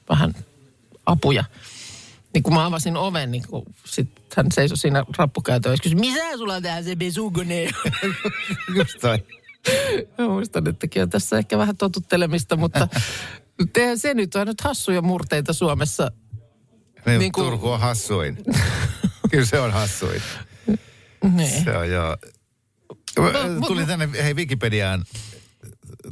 vähän 0.09 0.35
apuja. 1.07 1.45
Niin 2.35 2.43
kun 2.43 2.55
mä 2.55 2.67
avasin 2.67 2.97
oven, 2.97 3.31
niin 3.31 3.43
kun 3.49 3.63
sit 3.85 4.09
hän 4.37 4.47
seisoi 4.53 4.77
siinä 4.77 5.05
rappukäytössä 5.19 5.73
ja 5.75 5.79
kysyi, 5.83 5.99
missä 5.99 6.37
sulla 6.39 6.55
on 6.55 6.63
tähän 6.63 6.85
se 6.85 6.97
pesukone? 6.97 7.65
Just 8.79 9.01
toi. 9.01 9.19
Mä 10.19 10.29
muistan, 10.29 10.69
että 10.69 10.87
on 11.03 11.11
tässä 11.11 11.39
ehkä 11.39 11.59
vähän 11.59 11.77
totuttelemista, 11.77 12.57
mutta 12.57 12.89
eihän 13.77 13.99
se 13.99 14.15
nyt 14.15 14.35
on 14.35 14.47
nyt 14.47 14.61
hassuja 14.61 15.03
murteita 15.03 15.53
Suomessa. 15.53 16.11
Niin, 17.07 17.19
Niin 17.19 17.33
kuin- 17.33 17.45
Turku 17.45 17.71
on 17.71 17.81
hassuin. 17.81 18.39
Kyllä 19.31 19.45
se 19.47 19.59
on 19.61 19.73
hassuin. 19.73 20.23
Niin. 21.33 21.65
Se 21.65 21.77
on 21.77 21.91
joo. 21.91 22.17
Tuli 23.67 23.87
tänne 23.87 24.09
hei 24.23 24.35
Wikipediaan 24.35 25.05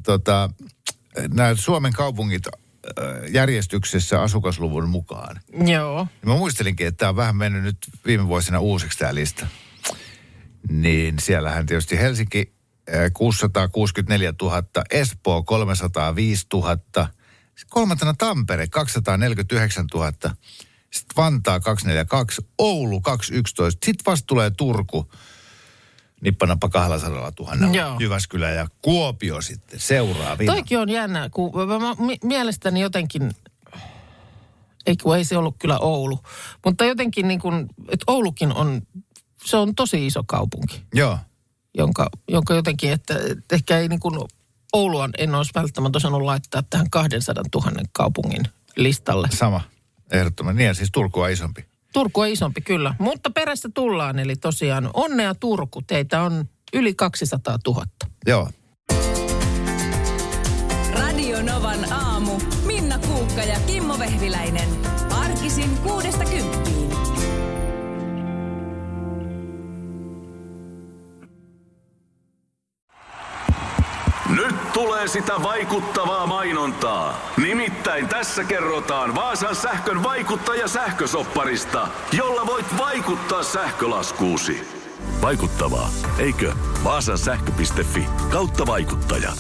tota, 0.05 0.51
nämä 1.35 1.55
Suomen 1.55 1.93
kaupungit 1.93 2.43
äh, 2.47 2.55
järjestyksessä 3.31 4.23
asukasluvun 4.23 4.89
mukaan. 4.89 5.41
Joo. 5.67 6.07
Mä 6.27 6.35
muistelinkin, 6.37 6.87
että 6.87 6.99
tämä 6.99 7.09
on 7.09 7.17
vähän 7.17 7.37
mennyt 7.37 7.63
nyt 7.63 7.77
viime 8.07 8.27
vuosina 8.27 8.61
uusiksi 8.61 8.99
tämä 8.99 9.15
lista. 9.15 9.47
Niin 10.71 11.19
siellähän 11.19 11.67
tietysti 11.67 11.99
Helsinki 11.99 12.55
äh, 12.95 13.11
664 13.13 14.33
000, 14.43 14.63
Espoo 14.91 15.43
305 15.43 16.47
000, 16.53 16.73
sitten 16.75 17.07
kolmantena 17.69 18.15
Tampere 18.19 18.67
249 18.67 19.85
000, 19.95 20.13
sitten 20.93 21.17
Vantaa 21.17 21.61
242, 21.61 22.47
Oulu 22.59 23.01
211, 23.01 23.87
sitten 23.87 24.05
vasta 24.07 24.27
tulee 24.27 24.51
Turku 24.51 25.11
nippanappa 26.21 26.69
200 26.69 27.33
000, 27.41 27.77
Joo. 27.77 27.97
Jyväskylä 28.01 28.51
ja 28.51 28.67
Kuopio 28.83 29.43
sitten 29.43 29.81
seuraavina. 29.81 30.53
Toikin 30.53 30.79
on 30.79 30.89
jännä, 30.89 31.29
kun 31.31 31.53
mä, 31.69 31.79
mä, 31.79 31.95
mi- 31.99 32.19
mielestäni 32.25 32.81
jotenkin, 32.81 33.33
ei 34.87 34.97
kun 34.97 35.17
ei 35.17 35.25
se 35.25 35.37
ollut 35.37 35.57
kyllä 35.59 35.79
Oulu, 35.79 36.21
mutta 36.65 36.85
jotenkin 36.85 37.29
niin 37.29 37.41
kuin, 37.41 37.67
että 37.89 38.05
Oulukin 38.07 38.53
on, 38.55 38.83
se 39.45 39.57
on 39.57 39.75
tosi 39.75 40.07
iso 40.07 40.23
kaupunki, 40.27 40.83
Joo, 40.95 41.19
jonka, 41.79 42.11
jonka 42.29 42.55
jotenkin, 42.55 42.93
että, 42.93 43.15
että 43.31 43.55
ehkä 43.55 43.79
ei 43.79 43.89
niin 43.89 44.01
kuin 44.01 44.21
Oulua 44.73 45.09
en 45.19 45.35
olisi 45.35 45.51
välttämättä 45.55 45.97
osannut 45.97 46.23
laittaa 46.23 46.63
tähän 46.71 46.91
200 46.91 47.45
000 47.55 47.71
kaupungin 47.93 48.43
listalle. 48.77 49.29
sama. 49.33 49.61
Ehdottomasti. 50.11 50.63
Niin 50.63 50.75
siis 50.75 50.89
Turku 50.93 51.21
on 51.21 51.31
isompi. 51.31 51.65
Turku 51.93 52.21
on 52.21 52.29
isompi 52.29 52.61
kyllä, 52.61 52.95
mutta 52.99 53.31
perästä 53.31 53.69
tullaan. 53.75 54.19
Eli 54.19 54.37
tosiaan 54.37 54.91
onnea 54.95 55.35
Turku, 55.35 55.83
teitä 55.83 56.23
on 56.23 56.45
yli 56.73 56.95
200 56.95 57.59
000. 57.67 57.85
Joo. 58.27 58.49
Radio 60.93 61.43
Novan 61.43 61.93
aamu. 61.93 62.41
Minna 62.67 62.99
Kuukka 62.99 63.43
ja 63.43 63.61
Kimmo 63.67 63.99
Vehviläinen. 63.99 64.69
Arkisin 65.11 65.77
kuudesta 65.77 66.25
kymppiin. 66.25 66.96
Tulee 74.77 75.09
sitä 75.09 75.33
vaikuttavaa 75.43 76.27
mainontaa. 76.27 77.21
Nimittäin 77.43 78.09
tässä 78.09 78.45
kerrotaan 78.45 79.15
Vaasan 79.15 79.57
sähkön 79.57 80.03
vaikuttaja 80.03 80.69
sähkösopparista, 80.69 81.89
jolla 82.13 82.47
voit 82.47 82.67
vaikuttaa 82.79 83.43
sähkölaskuusi. 83.43 84.69
Vaikuttavaa, 85.23 85.89
eikö? 86.19 86.53
Vaasan 86.85 87.19
sähkö.fi 87.19 88.07
kautta 88.31 88.67
vaikuttaja. 88.67 89.33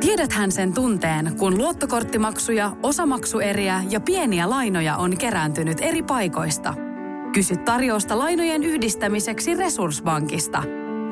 Tiedäthän 0.00 0.52
sen 0.52 0.74
tunteen, 0.74 1.36
kun 1.38 1.58
luottokorttimaksuja, 1.58 2.72
osamaksueriä 2.82 3.84
ja 3.90 4.00
pieniä 4.00 4.50
lainoja 4.50 4.96
on 4.96 5.18
kerääntynyt 5.18 5.78
eri 5.80 6.02
paikoista. 6.02 6.74
Kysy 7.32 7.56
tarjousta 7.56 8.18
lainojen 8.18 8.62
yhdistämiseksi 8.62 9.54
Resurssbankista. 9.54 10.83